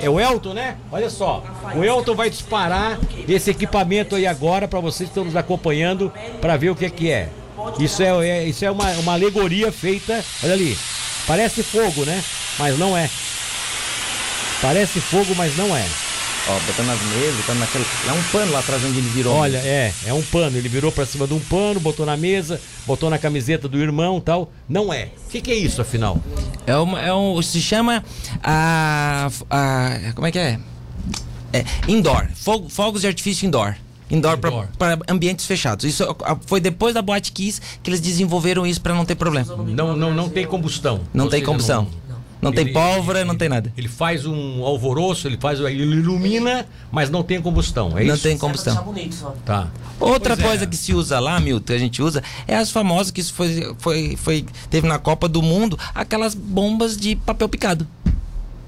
É 0.00 0.08
o 0.08 0.18
Elton, 0.18 0.54
né? 0.54 0.76
Olha 0.90 1.10
só. 1.10 1.42
O 1.76 1.84
Elton 1.84 2.14
vai 2.14 2.30
disparar 2.30 2.98
esse 3.28 3.50
equipamento 3.50 4.16
aí 4.16 4.26
agora 4.26 4.66
para 4.66 4.80
vocês 4.80 5.08
que 5.08 5.12
estão 5.12 5.24
nos 5.24 5.36
acompanhando 5.36 6.12
para 6.40 6.56
ver 6.56 6.70
o 6.70 6.74
que 6.76 6.86
é 6.86 6.90
que 6.90 7.10
é. 7.10 7.28
Isso 7.78 8.02
é, 8.02 8.28
é, 8.28 8.44
isso 8.44 8.64
é 8.64 8.70
uma, 8.70 8.90
uma 8.92 9.12
alegoria 9.12 9.70
feita. 9.70 10.24
Olha 10.42 10.54
ali. 10.54 10.76
Parece 11.26 11.62
fogo, 11.62 12.04
né? 12.04 12.22
Mas 12.58 12.78
não 12.78 12.96
é. 12.96 13.10
Parece 14.60 15.00
fogo, 15.00 15.34
mas 15.34 15.56
não 15.56 15.76
é. 15.76 15.84
Ó, 16.46 16.52
botando 16.66 16.86
nas 16.86 17.00
mesas, 17.00 17.36
botando 17.36 17.58
naquele. 17.58 17.84
É 18.06 18.12
um 18.12 18.22
pano 18.24 18.52
lá 18.52 18.58
atrás 18.58 18.84
onde 18.84 18.98
ele 18.98 19.08
virou. 19.08 19.34
Olha, 19.34 19.58
é, 19.58 19.92
é 20.04 20.12
um 20.12 20.22
pano. 20.22 20.56
Ele 20.58 20.68
virou 20.68 20.92
pra 20.92 21.06
cima 21.06 21.26
de 21.26 21.32
um 21.32 21.40
pano, 21.40 21.80
botou 21.80 22.04
na 22.04 22.16
mesa, 22.16 22.60
botou 22.86 23.08
na 23.08 23.18
camiseta 23.18 23.66
do 23.66 23.78
irmão 23.78 24.20
tal. 24.20 24.52
Não 24.68 24.92
é. 24.92 25.08
O 25.26 25.30
que, 25.30 25.40
que, 25.40 25.50
é 25.50 25.54
isso, 25.54 25.80
afinal? 25.80 26.20
É, 26.66 26.76
uma, 26.76 27.00
é 27.00 27.14
um. 27.14 27.40
Se 27.40 27.62
chama. 27.62 28.04
A, 28.42 29.30
a. 29.48 30.12
Como 30.14 30.26
é 30.26 30.30
que 30.30 30.38
é? 30.38 30.58
É, 31.52 31.64
indoor. 31.88 32.28
Fogo, 32.34 32.68
fogos 32.68 33.00
de 33.00 33.06
artifício 33.06 33.46
indoor. 33.46 33.74
Indoor, 34.10 34.36
indoor. 34.36 34.68
para 34.78 34.98
ambientes 35.08 35.46
fechados. 35.46 35.84
Isso 35.84 36.04
foi 36.46 36.60
depois 36.60 36.92
da 36.92 37.00
Boate 37.00 37.32
Kiss 37.32 37.60
que 37.82 37.88
eles 37.88 38.00
desenvolveram 38.00 38.66
isso 38.66 38.80
para 38.80 38.94
não 38.94 39.04
ter 39.04 39.14
problema. 39.14 39.56
Não, 39.56 39.96
não, 39.96 40.12
não 40.12 40.28
tem 40.28 40.46
combustão. 40.46 41.00
Não 41.12 41.28
tem 41.28 41.42
combustão. 41.42 41.84
Não... 41.84 42.03
Não 42.40 42.50
ele, 42.50 42.64
tem 42.64 42.72
pólvora, 42.72 43.20
ele, 43.20 43.28
não 43.28 43.36
tem 43.36 43.48
nada. 43.48 43.72
Ele 43.76 43.88
faz 43.88 44.26
um 44.26 44.62
alvoroço, 44.62 45.26
ele 45.26 45.38
faz, 45.38 45.60
ele 45.60 45.82
ilumina, 45.82 46.66
mas 46.92 47.08
não 47.08 47.22
tem 47.22 47.40
combustão. 47.40 47.96
É 47.96 48.04
não 48.04 48.14
isso? 48.14 48.22
tem 48.22 48.36
combustão. 48.36 48.94
Tá. 49.44 49.70
Outra 49.98 50.36
pois 50.36 50.44
é. 50.44 50.48
coisa 50.48 50.64
é. 50.64 50.66
que 50.66 50.76
se 50.76 50.92
usa 50.92 51.18
lá, 51.18 51.40
Milton, 51.40 51.64
que 51.64 51.72
a 51.72 51.78
gente 51.78 52.02
usa, 52.02 52.22
é 52.46 52.56
as 52.56 52.70
famosas 52.70 53.10
que 53.10 53.20
isso 53.20 53.32
foi, 53.32 53.74
foi, 53.78 54.16
foi 54.16 54.44
teve 54.68 54.86
na 54.86 54.98
Copa 54.98 55.28
do 55.28 55.40
Mundo, 55.40 55.78
aquelas 55.94 56.34
bombas 56.34 56.96
de 56.96 57.16
papel 57.16 57.48
picado. 57.48 57.88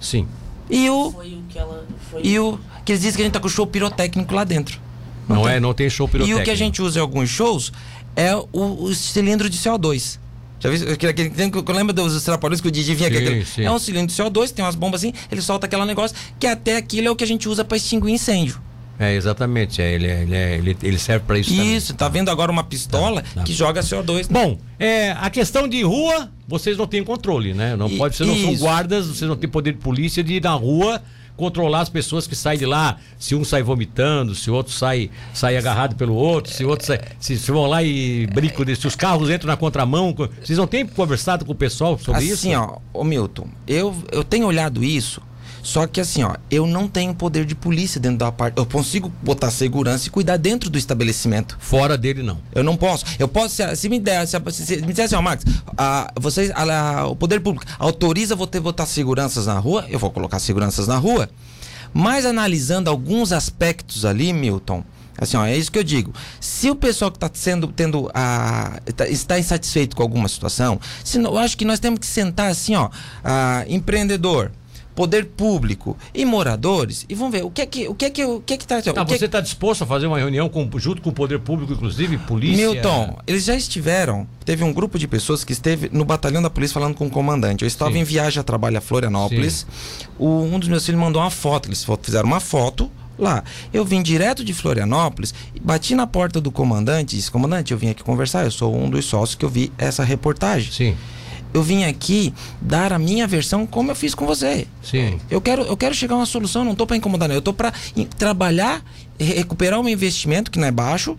Sim. 0.00 0.26
E 0.70 0.88
o, 0.88 1.12
foi 1.12 1.34
o 1.34 1.42
que 1.48 1.58
ela 1.58 1.84
foi... 2.10 2.20
e 2.24 2.38
o 2.38 2.58
que 2.84 2.92
eles 2.92 3.02
dizem 3.02 3.16
que 3.16 3.22
a 3.22 3.24
gente 3.24 3.34
tá 3.34 3.40
com 3.40 3.48
show 3.48 3.66
pirotécnico 3.66 4.34
lá 4.34 4.44
dentro. 4.44 4.80
Não, 5.28 5.36
não 5.36 5.48
é, 5.48 5.60
não 5.60 5.74
tem 5.74 5.90
show 5.90 6.08
pirotécnico. 6.08 6.38
E 6.38 6.42
o 6.42 6.44
que 6.44 6.50
a 6.50 6.54
gente 6.54 6.80
usa 6.80 6.98
em 6.98 7.02
alguns 7.02 7.28
shows 7.28 7.72
é 8.14 8.34
o, 8.34 8.46
o 8.52 8.94
cilindro 8.94 9.50
de 9.50 9.58
CO2. 9.58 10.18
Já 10.58 10.70
viu? 10.70 10.92
Aquele, 10.92 11.32
eu 11.54 11.74
lembro 11.74 11.92
dos 11.92 12.22
trapalhões 12.22 12.60
que 12.60 12.68
o 12.68 12.70
Didi 12.70 12.94
vinha 12.94 13.10
sim, 13.10 13.44
sim. 13.44 13.64
É 13.64 13.70
um 13.70 13.78
cilindro 13.78 14.08
de 14.08 14.14
CO2, 14.14 14.50
tem 14.50 14.64
umas 14.64 14.74
bombas 14.74 15.00
assim, 15.00 15.12
ele 15.30 15.42
solta 15.42 15.66
aquele 15.66 15.84
negócio, 15.84 16.16
que 16.38 16.46
até 16.46 16.76
aquilo 16.76 17.08
é 17.08 17.10
o 17.10 17.16
que 17.16 17.24
a 17.24 17.26
gente 17.26 17.48
usa 17.48 17.64
para 17.64 17.76
extinguir 17.76 18.12
incêndio. 18.12 18.60
É, 18.98 19.14
exatamente. 19.14 19.82
É, 19.82 19.92
ele, 19.92 20.06
é, 20.06 20.22
ele, 20.22 20.34
é, 20.34 20.54
ele, 20.56 20.76
ele, 20.82 20.98
serve 20.98 21.24
para 21.26 21.38
isso 21.38 21.52
Isso, 21.52 21.88
também. 21.88 21.98
tá 21.98 22.08
vendo 22.08 22.30
agora 22.30 22.50
uma 22.50 22.64
pistola 22.64 23.22
tá, 23.22 23.28
tá. 23.34 23.42
que 23.42 23.52
joga 23.52 23.82
CO2. 23.82 24.22
Né? 24.22 24.24
Bom, 24.30 24.58
é, 24.78 25.10
a 25.12 25.28
questão 25.28 25.68
de 25.68 25.82
rua, 25.82 26.30
vocês 26.48 26.76
não 26.76 26.86
têm 26.86 27.04
controle, 27.04 27.52
né? 27.52 27.76
Não 27.76 27.88
e, 27.88 27.98
pode, 27.98 28.16
vocês 28.16 28.26
não 28.26 28.34
isso. 28.34 28.44
são 28.46 28.56
guardas, 28.56 29.06
vocês 29.06 29.28
não 29.28 29.36
têm 29.36 29.48
poder 29.50 29.72
de 29.72 29.78
polícia 29.78 30.24
de 30.24 30.34
ir 30.34 30.42
na 30.42 30.52
rua 30.52 31.02
controlar 31.36 31.80
as 31.80 31.88
pessoas 31.88 32.26
que 32.26 32.34
saem 32.34 32.58
de 32.58 32.66
lá, 32.66 32.96
se 33.18 33.34
um 33.34 33.44
sai 33.44 33.62
vomitando, 33.62 34.34
se 34.34 34.50
o 34.50 34.54
outro 34.54 34.72
sai, 34.72 35.10
sai 35.34 35.56
agarrado 35.56 35.94
pelo 35.96 36.14
outro, 36.14 36.52
se 36.52 36.64
outro 36.64 36.86
sai, 36.86 37.00
se, 37.20 37.36
se 37.38 37.50
vão 37.52 37.66
lá 37.66 37.82
e 37.82 38.26
brincam, 38.28 38.64
se 38.74 38.86
os 38.86 38.96
carros 38.96 39.30
entram 39.30 39.48
na 39.48 39.56
contramão. 39.56 40.14
Vocês 40.42 40.58
não 40.58 40.66
têm 40.66 40.86
conversado 40.86 41.44
com 41.44 41.52
o 41.52 41.54
pessoal 41.54 41.98
sobre 41.98 42.20
assim, 42.20 42.32
isso? 42.32 42.48
Assim, 42.48 42.54
ó, 42.54 42.78
ô 42.92 43.04
Milton, 43.04 43.48
eu, 43.66 43.94
eu 44.10 44.24
tenho 44.24 44.46
olhado 44.46 44.82
isso. 44.82 45.20
Só 45.66 45.84
que 45.84 46.00
assim, 46.00 46.22
ó, 46.22 46.36
eu 46.48 46.64
não 46.64 46.86
tenho 46.86 47.12
poder 47.12 47.44
de 47.44 47.52
polícia 47.52 48.00
dentro 48.00 48.18
da 48.18 48.30
parte. 48.30 48.56
Eu 48.56 48.64
consigo 48.64 49.12
botar 49.20 49.50
segurança 49.50 50.06
e 50.06 50.10
cuidar 50.10 50.36
dentro 50.36 50.70
do 50.70 50.78
estabelecimento. 50.78 51.58
Fora 51.60 51.98
dele, 51.98 52.22
não. 52.22 52.38
Eu 52.54 52.62
não 52.62 52.76
posso. 52.76 53.04
Eu 53.18 53.26
posso, 53.26 53.56
se, 53.56 53.74
se 53.74 53.88
me 53.88 53.98
der, 53.98 54.24
se, 54.28 54.38
se, 54.52 54.76
me 54.76 54.86
disser 54.86 55.06
assim, 55.06 55.16
ó, 55.16 55.20
Max, 55.20 55.44
a, 55.76 56.12
vocês, 56.20 56.52
a, 56.52 57.00
a, 57.00 57.06
o 57.08 57.16
poder 57.16 57.40
público 57.40 57.66
autoriza 57.80 58.36
você 58.36 58.60
botar 58.60 58.86
seguranças 58.86 59.46
na 59.46 59.58
rua, 59.58 59.84
eu 59.88 59.98
vou 59.98 60.08
colocar 60.12 60.38
seguranças 60.38 60.86
na 60.86 60.98
rua. 60.98 61.28
Mas 61.92 62.24
analisando 62.24 62.88
alguns 62.88 63.32
aspectos 63.32 64.04
ali, 64.04 64.32
Milton, 64.32 64.84
Assim, 65.18 65.36
ó, 65.36 65.46
é 65.46 65.56
isso 65.56 65.72
que 65.72 65.78
eu 65.78 65.84
digo. 65.84 66.12
Se 66.38 66.70
o 66.70 66.76
pessoal 66.76 67.10
que 67.10 67.16
está 67.16 67.28
sendo 67.32 67.68
tendo 67.68 68.08
a 68.14 68.78
tá, 68.94 69.08
está 69.08 69.38
insatisfeito 69.38 69.96
com 69.96 70.02
alguma 70.02 70.28
situação, 70.28 70.78
se, 71.02 71.18
eu 71.18 71.38
acho 71.38 71.56
que 71.56 71.64
nós 71.64 71.80
temos 71.80 71.98
que 71.98 72.06
sentar 72.06 72.50
assim, 72.50 72.76
ó, 72.76 72.90
a, 73.24 73.64
empreendedor, 73.66 74.52
poder 74.96 75.26
público 75.26 75.96
e 76.14 76.24
moradores 76.24 77.04
e 77.06 77.14
vamos 77.14 77.30
ver 77.32 77.44
o 77.44 77.50
que 77.50 77.60
é 77.60 77.66
que 77.66 77.86
o 77.86 77.94
que 77.94 78.06
é 78.06 78.10
que 78.10 78.24
o 78.24 78.40
que 78.40 78.54
é 78.54 78.56
que 78.56 78.66
tá, 78.66 78.80
tá 78.80 79.04
que 79.04 79.18
você 79.18 79.26
está 79.26 79.42
disposto 79.42 79.84
a 79.84 79.86
fazer 79.86 80.06
uma 80.06 80.18
reunião 80.18 80.48
com, 80.48 80.68
junto 80.78 81.02
com 81.02 81.10
o 81.10 81.12
poder 81.12 81.38
público 81.38 81.74
inclusive 81.74 82.16
polícia 82.16 82.72
Milton 82.72 83.18
eles 83.26 83.44
já 83.44 83.54
estiveram 83.54 84.26
teve 84.44 84.64
um 84.64 84.72
grupo 84.72 84.98
de 84.98 85.06
pessoas 85.06 85.44
que 85.44 85.52
esteve 85.52 85.90
no 85.92 86.04
batalhão 86.04 86.40
da 86.40 86.48
polícia 86.48 86.72
falando 86.72 86.94
com 86.94 87.06
o 87.06 87.10
comandante 87.10 87.62
eu 87.62 87.68
estava 87.68 87.92
Sim. 87.92 87.98
em 87.98 88.04
viagem 88.04 88.40
a 88.40 88.42
trabalho 88.42 88.78
a 88.78 88.80
Florianópolis 88.80 89.66
o, 90.18 90.40
um 90.42 90.58
dos 90.58 90.68
meus 90.68 90.84
filhos 90.86 91.00
mandou 91.00 91.20
uma 91.20 91.30
foto 91.30 91.68
eles 91.68 91.86
fizeram 92.02 92.26
uma 92.26 92.40
foto 92.40 92.90
lá. 93.18 93.42
Eu 93.72 93.82
vim 93.82 94.02
direto 94.02 94.44
de 94.44 94.52
Florianópolis, 94.52 95.32
bati 95.62 95.94
na 95.94 96.06
porta 96.06 96.38
do 96.38 96.50
comandante 96.50 97.14
e 97.14 97.18
disse: 97.18 97.30
Comandante, 97.30 97.72
eu 97.72 97.78
vim 97.78 97.88
aqui 97.88 98.04
conversar, 98.04 98.44
eu 98.44 98.50
sou 98.50 98.76
um 98.76 98.90
dos 98.90 99.06
sócios 99.06 99.34
que 99.34 99.42
eu 99.42 99.48
vi 99.48 99.72
essa 99.78 100.04
reportagem. 100.04 100.70
Sim 100.70 100.96
eu 101.56 101.62
vim 101.62 101.84
aqui 101.84 102.34
dar 102.60 102.92
a 102.92 102.98
minha 102.98 103.26
versão 103.26 103.66
como 103.66 103.90
eu 103.90 103.94
fiz 103.94 104.14
com 104.14 104.26
você. 104.26 104.66
Sim. 104.82 105.18
Eu 105.30 105.40
quero, 105.40 105.62
eu 105.62 105.74
quero 105.74 105.94
chegar 105.94 106.14
a 106.14 106.18
uma 106.18 106.26
solução, 106.26 106.64
não 106.64 106.72
estou 106.72 106.86
para 106.86 106.98
incomodar, 106.98 107.28
não. 107.28 107.34
eu 107.34 107.38
estou 107.38 107.54
para 107.54 107.72
trabalhar, 108.18 108.84
recuperar 109.18 109.80
o 109.80 109.82
meu 109.82 109.94
investimento 109.94 110.50
que 110.50 110.58
não 110.58 110.68
é 110.68 110.70
baixo 110.70 111.18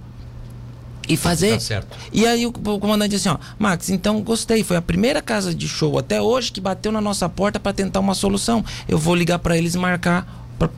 e 1.10 1.17
fazer. 1.17 1.54
Tá 1.54 1.60
certo. 1.60 1.97
E 2.13 2.28
aí 2.28 2.45
o, 2.45 2.50
o 2.50 2.80
comandante 2.80 3.12
disse 3.15 3.28
assim, 3.28 3.39
ó, 3.41 3.56
Max, 3.58 3.89
então 3.89 4.21
gostei, 4.21 4.63
foi 4.63 4.78
a 4.78 4.82
primeira 4.82 5.23
casa 5.23 5.56
de 5.56 5.67
show 5.67 5.97
até 5.97 6.21
hoje 6.21 6.52
que 6.52 6.62
bateu 6.62 6.91
na 6.91 7.02
nossa 7.02 7.28
porta 7.28 7.60
para 7.60 7.73
tentar 7.73 8.00
uma 8.00 8.13
solução. 8.13 8.63
Eu 8.88 9.00
vou 9.00 9.15
ligar 9.15 9.39
para 9.39 9.58
eles 9.58 9.73
e 9.73 9.78
marcar 9.80 10.45
para 10.60 10.69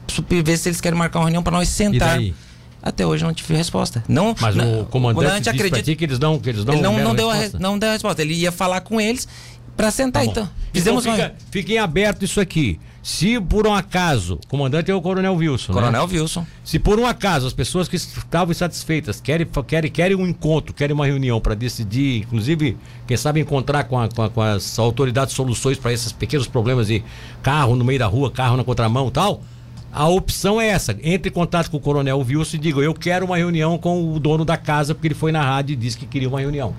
ver 0.42 0.58
se 0.58 0.70
eles 0.70 0.80
querem 0.80 0.98
marcar 0.98 1.20
uma 1.20 1.26
reunião 1.26 1.44
para 1.44 1.58
nós 1.58 1.68
sentar. 1.68 2.22
E 2.22 2.32
daí? 2.32 2.36
Até 2.82 3.06
hoje 3.06 3.24
não 3.24 3.34
tive 3.34 3.56
resposta. 3.56 4.04
Não, 4.08 4.36
Mas 4.40 4.56
não, 4.56 4.82
o 4.82 4.86
comandante, 4.86 5.50
acredita 5.50 5.96
que 5.96 6.04
eles 6.04 6.20
não, 6.20 6.40
que 6.40 6.50
eles 6.50 6.64
não, 6.64 6.74
ele 6.74 6.82
não, 6.82 7.00
não 7.00 7.16
deu 7.16 7.30
a, 7.30 7.36
não 7.60 7.78
deu 7.78 7.90
a 7.90 7.94
resposta. 7.94 8.22
Ele 8.22 8.34
ia 8.34 8.52
falar 8.52 8.82
com 8.82 9.02
eles 9.02 9.28
para 9.76 9.92
sentar 9.92 10.24
tá 10.24 10.30
então. 10.30 10.44
então 10.44 10.72
Fizemos 10.74 11.06
então 11.06 11.16
fica, 11.16 11.28
uma... 11.28 11.52
fiquem 11.52 11.78
aberto 11.78 12.24
isso 12.26 12.40
aqui. 12.40 12.80
Se 13.02 13.40
por 13.40 13.66
um 13.66 13.74
acaso, 13.74 14.36
o 14.36 14.48
comandante 14.48 14.92
é 14.92 14.96
o 14.96 15.02
Coronel 15.02 15.36
Wilson. 15.36 15.72
Né? 15.72 15.80
Coronel 15.80 16.08
né? 16.08 16.14
Wilson. 16.20 16.46
Se 16.64 16.78
por 16.78 17.00
um 17.00 17.06
acaso 17.06 17.48
as 17.48 17.54
pessoas 17.54 17.88
que 17.88 17.96
estavam 17.96 18.52
insatisfeitas 18.52 19.22
querem, 19.22 19.48
querem, 19.66 19.90
querem 19.90 20.18
um 20.18 20.28
encontro, 20.28 20.74
querem 20.74 20.94
uma 20.94 21.06
reunião 21.06 21.40
para 21.40 21.56
decidir, 21.56 22.24
inclusive, 22.24 22.78
quem 23.08 23.16
sabe 23.16 23.40
encontrar 23.40 23.86
com, 23.86 24.00
a, 24.00 24.10
com, 24.10 24.24
a, 24.24 24.30
com 24.30 24.42
as 24.42 24.78
autoridades 24.78 25.34
soluções 25.34 25.78
para 25.78 25.94
esses 25.94 26.12
pequenos 26.12 26.46
problemas 26.46 26.88
de 26.88 27.04
carro 27.42 27.76
no 27.76 27.86
meio 27.86 28.00
da 28.00 28.08
rua, 28.08 28.30
carro 28.30 28.58
na 28.58 28.64
contramão 28.64 29.10
tal 29.10 29.42
a 29.92 30.08
opção 30.08 30.60
é 30.60 30.68
essa. 30.68 30.98
Entre 31.04 31.30
em 31.30 31.34
contato 31.34 31.70
com 31.70 31.78
o 31.78 31.80
Coronel 31.80 32.20
Wilson 32.20 32.58
e 32.58 32.60
diga: 32.60 32.80
Eu 32.80 32.94
quero 32.94 33.26
uma 33.26 33.38
reunião 33.38 33.78
com 33.78 34.14
o 34.14 34.20
dono 34.20 34.46
da 34.46 34.58
casa, 34.58 34.94
porque 34.94 35.08
ele 35.08 35.16
foi 35.16 35.32
na 35.32 35.42
rádio 35.42 35.74
e 35.74 35.76
disse 35.76 35.98
que 35.98 36.06
queria 36.06 36.30
uma 36.30 36.40
reunião. 36.40 36.74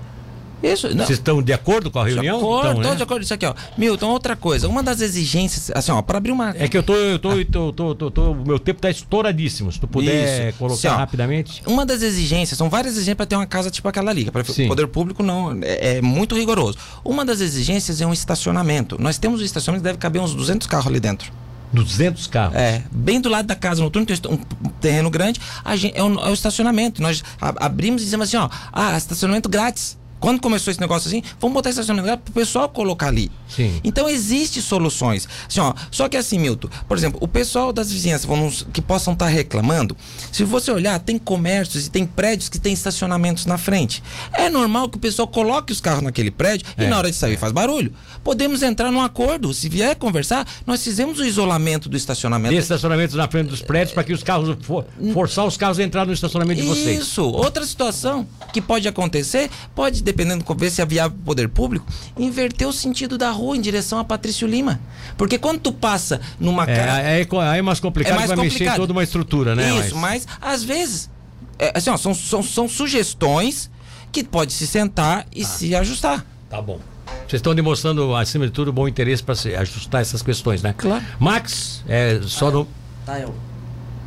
Isso, 0.63 0.87
não. 0.89 1.05
Vocês 1.05 1.17
estão 1.17 1.41
de 1.41 1.51
acordo 1.53 1.89
com 1.89 1.99
a 1.99 2.05
reunião? 2.05 2.37
De 2.37 2.43
acordo, 2.43 2.79
então, 2.79 2.91
né? 2.91 2.97
de 2.97 3.03
acordo. 3.03 3.23
Isso 3.23 3.33
aqui, 3.33 3.45
ó. 3.45 3.53
Milton, 3.77 4.07
outra 4.09 4.35
coisa. 4.35 4.67
Uma 4.67 4.83
das 4.83 5.01
exigências, 5.01 5.71
assim, 5.73 5.91
ó, 5.91 6.01
para 6.01 6.17
abrir 6.17 6.31
uma. 6.31 6.53
É 6.55 6.67
que 6.67 6.77
eu 6.77 6.83
tô, 6.83 6.93
eu 6.93 7.17
tô, 7.17 7.31
ah. 7.31 7.45
tô, 7.51 7.73
tô, 7.73 7.95
tô, 7.95 8.11
tô, 8.11 8.31
o 8.31 8.45
meu 8.45 8.59
tempo 8.59 8.79
tá 8.79 8.89
estouradíssimo. 8.89 9.71
Se 9.71 9.79
tu 9.79 9.87
puder 9.87 10.49
Isso. 10.49 10.57
colocar 10.59 10.89
assim, 10.89 10.99
rapidamente. 10.99 11.63
Uma 11.65 11.85
das 11.85 12.03
exigências, 12.03 12.57
são 12.57 12.69
várias 12.69 12.93
exigências 12.93 13.17
para 13.17 13.25
ter 13.25 13.35
uma 13.35 13.47
casa 13.47 13.71
tipo 13.71 13.87
aquela 13.87 14.11
ali. 14.11 14.29
Para 14.29 14.41
o 14.41 14.67
poder 14.67 14.87
público 14.87 15.23
não 15.23 15.57
é, 15.63 15.97
é, 15.97 16.01
muito 16.01 16.35
rigoroso. 16.35 16.77
Uma 17.03 17.25
das 17.25 17.41
exigências 17.41 17.99
é 17.99 18.05
um 18.05 18.13
estacionamento. 18.13 19.01
Nós 19.01 19.17
temos 19.17 19.41
um 19.41 19.43
estacionamento 19.43 19.81
que 19.81 19.89
deve 19.89 19.97
caber 19.97 20.21
uns 20.21 20.35
200 20.35 20.67
carros 20.67 20.87
ali 20.87 20.99
dentro. 20.99 21.31
200 21.73 22.27
carros. 22.27 22.55
É, 22.55 22.83
bem 22.91 23.19
do 23.21 23.29
lado 23.29 23.45
da 23.45 23.55
casa 23.55 23.81
noturna, 23.81 24.05
tem 24.05 24.31
um 24.31 24.37
terreno 24.79 25.09
grande, 25.09 25.39
gente, 25.75 25.95
é, 25.95 25.99
é 25.99 26.03
o 26.03 26.33
estacionamento. 26.33 27.01
Nós 27.01 27.23
abrimos 27.39 28.01
e 28.01 28.05
dizemos 28.05 28.27
assim, 28.27 28.37
ó, 28.37 28.49
ah, 28.71 28.97
estacionamento 28.97 29.49
grátis. 29.49 29.97
Quando 30.21 30.39
começou 30.39 30.71
esse 30.71 30.79
negócio 30.79 31.07
assim, 31.07 31.23
vamos 31.39 31.55
botar 31.55 31.71
estacionamento 31.71 32.19
para 32.19 32.31
o 32.31 32.33
pessoal 32.33 32.69
colocar 32.69 33.07
ali. 33.07 33.31
Sim. 33.49 33.81
Então 33.83 34.07
existem 34.07 34.61
soluções. 34.61 35.27
Assim, 35.47 35.59
ó, 35.59 35.73
só 35.89 36.07
que 36.07 36.15
assim, 36.15 36.37
Milton, 36.37 36.69
por 36.87 36.95
exemplo, 36.95 37.19
o 37.21 37.27
pessoal 37.27 37.73
das 37.73 37.91
vizinhanças 37.91 38.25
vamos, 38.25 38.65
que 38.71 38.81
possam 38.81 39.13
estar 39.13 39.25
tá 39.25 39.31
reclamando, 39.31 39.97
se 40.31 40.43
você 40.43 40.71
olhar, 40.71 40.97
tem 40.99 41.17
comércios 41.17 41.87
e 41.87 41.89
tem 41.89 42.05
prédios 42.05 42.49
que 42.49 42.59
tem 42.59 42.71
estacionamentos 42.71 43.47
na 43.47 43.57
frente. 43.57 44.03
É 44.31 44.47
normal 44.47 44.89
que 44.89 44.97
o 44.97 44.99
pessoal 45.01 45.27
coloque 45.27 45.73
os 45.73 45.81
carros 45.81 46.03
naquele 46.03 46.29
prédio 46.29 46.67
é. 46.77 46.83
e 46.83 46.87
na 46.87 46.97
hora 46.97 47.09
de 47.09 47.17
sair 47.17 47.35
faz 47.35 47.51
barulho. 47.51 47.91
Podemos 48.23 48.61
entrar 48.61 48.91
num 48.91 49.01
acordo. 49.01 49.51
Se 49.53 49.67
vier 49.67 49.95
conversar, 49.95 50.47
nós 50.67 50.83
fizemos 50.83 51.19
o 51.19 51.25
isolamento 51.25 51.89
do 51.89 51.97
estacionamento. 51.97 52.51
Tem 52.51 52.59
estacionamentos 52.59 53.15
na 53.15 53.27
frente 53.27 53.47
dos 53.47 53.61
prédios 53.61 53.93
para 53.93 54.03
que 54.03 54.13
os 54.13 54.21
carros 54.21 54.55
for, 54.61 54.85
forçar 55.13 55.45
os 55.45 55.57
carros 55.57 55.79
a 55.79 55.83
entrar 55.83 56.05
no 56.05 56.13
estacionamento 56.13 56.61
de 56.61 56.67
vocês. 56.67 57.01
Isso. 57.01 57.23
Outra 57.23 57.65
situação 57.65 58.27
que 58.53 58.61
pode 58.61 58.87
acontecer, 58.87 59.49
pode 59.73 60.03
dependendo 60.11 60.43
ver 60.55 60.69
se 60.69 60.81
é 60.81 60.85
viável 60.85 61.17
o 61.17 61.25
poder 61.25 61.47
público, 61.49 61.85
inverter 62.17 62.67
o 62.67 62.73
sentido 62.73 63.17
da 63.17 63.31
rua 63.31 63.55
em 63.55 63.61
direção 63.61 63.97
a 63.97 64.03
Patrício 64.03 64.47
Lima. 64.47 64.79
Porque 65.17 65.37
quando 65.37 65.59
tu 65.59 65.71
passa 65.71 66.19
numa 66.39 66.63
é, 66.63 66.75
cara. 66.75 67.01
É, 67.01 67.21
é, 67.21 67.57
é 67.57 67.61
mais 67.61 67.79
complicado, 67.79 68.13
é 68.13 68.15
mais 68.17 68.27
vai 68.27 68.37
complicado. 68.37 68.59
mexer 68.59 68.73
em 68.73 68.75
toda 68.75 68.93
uma 68.93 69.03
estrutura, 69.03 69.55
né? 69.55 69.79
Isso, 69.79 69.95
mas, 69.95 70.25
mas 70.25 70.27
às 70.41 70.63
vezes, 70.63 71.09
é, 71.57 71.71
assim, 71.75 71.89
ó, 71.89 71.97
são, 71.97 72.13
são, 72.13 72.43
são 72.43 72.67
sugestões 72.67 73.71
que 74.11 74.23
pode 74.23 74.53
se 74.53 74.67
sentar 74.67 75.25
e 75.33 75.43
ah. 75.43 75.45
se 75.45 75.75
ajustar. 75.75 76.25
Tá 76.49 76.61
bom. 76.61 76.79
Vocês 77.27 77.39
estão 77.39 77.55
demonstrando, 77.55 78.15
acima 78.15 78.45
de 78.45 78.51
tudo, 78.51 78.73
bom 78.73 78.87
interesse 78.87 79.23
para 79.23 79.35
ajustar 79.59 80.01
essas 80.01 80.21
questões, 80.21 80.61
né? 80.61 80.73
Claro. 80.77 81.03
Max, 81.19 81.83
é 81.87 82.19
só 82.23 82.51
no. 82.51 82.67
Tael. 83.05 83.33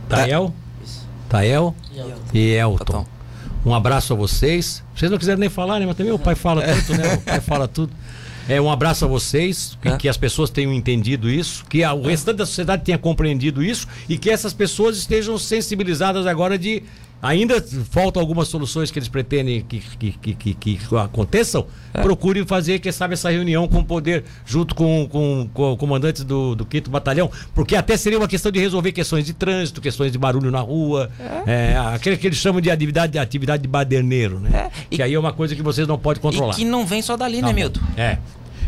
Tael? 0.08 0.54
Tael 1.28 1.74
e 2.32 2.52
Elton. 2.52 3.06
Um 3.64 3.74
abraço 3.74 4.12
a 4.12 4.16
vocês. 4.16 4.82
Vocês 4.94 5.10
não 5.10 5.18
quiserem 5.18 5.40
nem 5.40 5.48
falar, 5.48 5.80
né? 5.80 5.86
Mas 5.86 5.96
também 5.96 6.12
o 6.12 6.18
pai 6.18 6.34
fala 6.34 6.62
tanto, 6.62 6.94
né? 6.94 7.14
O 7.14 7.20
pai 7.22 7.40
fala 7.40 7.66
tudo. 7.66 7.92
É, 8.46 8.60
um 8.60 8.70
abraço 8.70 9.06
a 9.06 9.08
vocês, 9.08 9.78
que, 9.80 9.88
é. 9.88 9.96
que 9.96 10.08
as 10.08 10.18
pessoas 10.18 10.50
tenham 10.50 10.70
entendido 10.72 11.30
isso, 11.30 11.64
que 11.64 11.82
a, 11.82 11.94
o 11.94 12.02
restante 12.02 12.36
da 12.36 12.46
sociedade 12.46 12.84
tenha 12.84 12.98
compreendido 12.98 13.62
isso 13.62 13.88
e 14.06 14.18
que 14.18 14.28
essas 14.28 14.52
pessoas 14.52 14.98
estejam 14.98 15.38
sensibilizadas 15.38 16.26
agora 16.26 16.58
de 16.58 16.82
ainda 17.22 17.62
faltam 17.90 18.20
algumas 18.20 18.48
soluções 18.48 18.90
que 18.90 18.98
eles 18.98 19.08
pretendem 19.08 19.62
que, 19.62 19.80
que, 19.80 20.34
que, 20.34 20.54
que 20.54 20.78
aconteçam, 20.96 21.66
é. 21.92 22.02
procure 22.02 22.44
fazer, 22.44 22.78
quem 22.78 22.92
sabe, 22.92 23.14
essa 23.14 23.30
reunião 23.30 23.66
com 23.66 23.78
o 23.78 23.84
poder, 23.84 24.24
junto 24.44 24.74
com, 24.74 25.08
com, 25.08 25.48
com 25.52 25.72
o 25.72 25.76
comandante 25.76 26.22
do, 26.22 26.54
do 26.54 26.66
5 26.70 26.90
Batalhão, 26.90 27.30
porque 27.54 27.74
até 27.76 27.96
seria 27.96 28.18
uma 28.18 28.28
questão 28.28 28.52
de 28.52 28.58
resolver 28.58 28.92
questões 28.92 29.24
de 29.24 29.32
trânsito, 29.32 29.80
questões 29.80 30.12
de 30.12 30.18
barulho 30.18 30.50
na 30.50 30.60
rua, 30.60 31.10
é. 31.46 31.72
É, 31.72 31.76
aquele 31.94 32.16
que 32.16 32.26
eles 32.26 32.38
chamam 32.38 32.60
de 32.60 32.70
atividade, 32.70 33.12
de 33.12 33.18
atividade 33.18 33.62
de 33.62 33.68
baderneiro, 33.68 34.38
né? 34.40 34.70
É. 34.90 34.96
Que 34.96 35.02
aí 35.02 35.14
é 35.14 35.18
uma 35.18 35.32
coisa 35.32 35.54
que 35.54 35.62
vocês 35.62 35.86
não 35.88 35.98
podem 35.98 36.20
controlar. 36.20 36.52
E 36.52 36.56
que 36.56 36.64
não 36.64 36.86
vem 36.86 37.00
só 37.00 37.16
dali, 37.16 37.40
tá 37.40 37.46
né, 37.46 37.52
Milton? 37.52 37.80
É. 37.96 38.18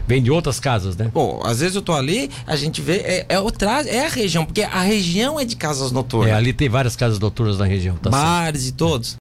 Vem 0.06 0.22
de 0.22 0.30
outras 0.30 0.60
casas, 0.60 0.96
né? 0.96 1.10
Bom, 1.12 1.40
às 1.44 1.60
vezes 1.60 1.74
eu 1.74 1.82
tô 1.82 1.92
ali, 1.92 2.30
a 2.46 2.56
gente 2.56 2.80
vê, 2.80 2.96
é, 2.98 3.26
é, 3.28 3.40
outra, 3.40 3.82
é 3.82 4.06
a 4.06 4.08
região, 4.08 4.44
porque 4.44 4.62
a 4.62 4.80
região 4.80 5.38
é 5.38 5.44
de 5.44 5.56
casas 5.56 5.90
noturnas. 5.90 6.30
É, 6.30 6.34
ali 6.34 6.52
tem 6.52 6.68
várias 6.68 6.94
casas 6.94 7.18
noturnas 7.18 7.58
na 7.58 7.64
região. 7.64 7.96
Tá 7.96 8.10
Bares 8.10 8.62
certo. 8.62 8.74
e 8.74 8.76
todos. 8.76 9.14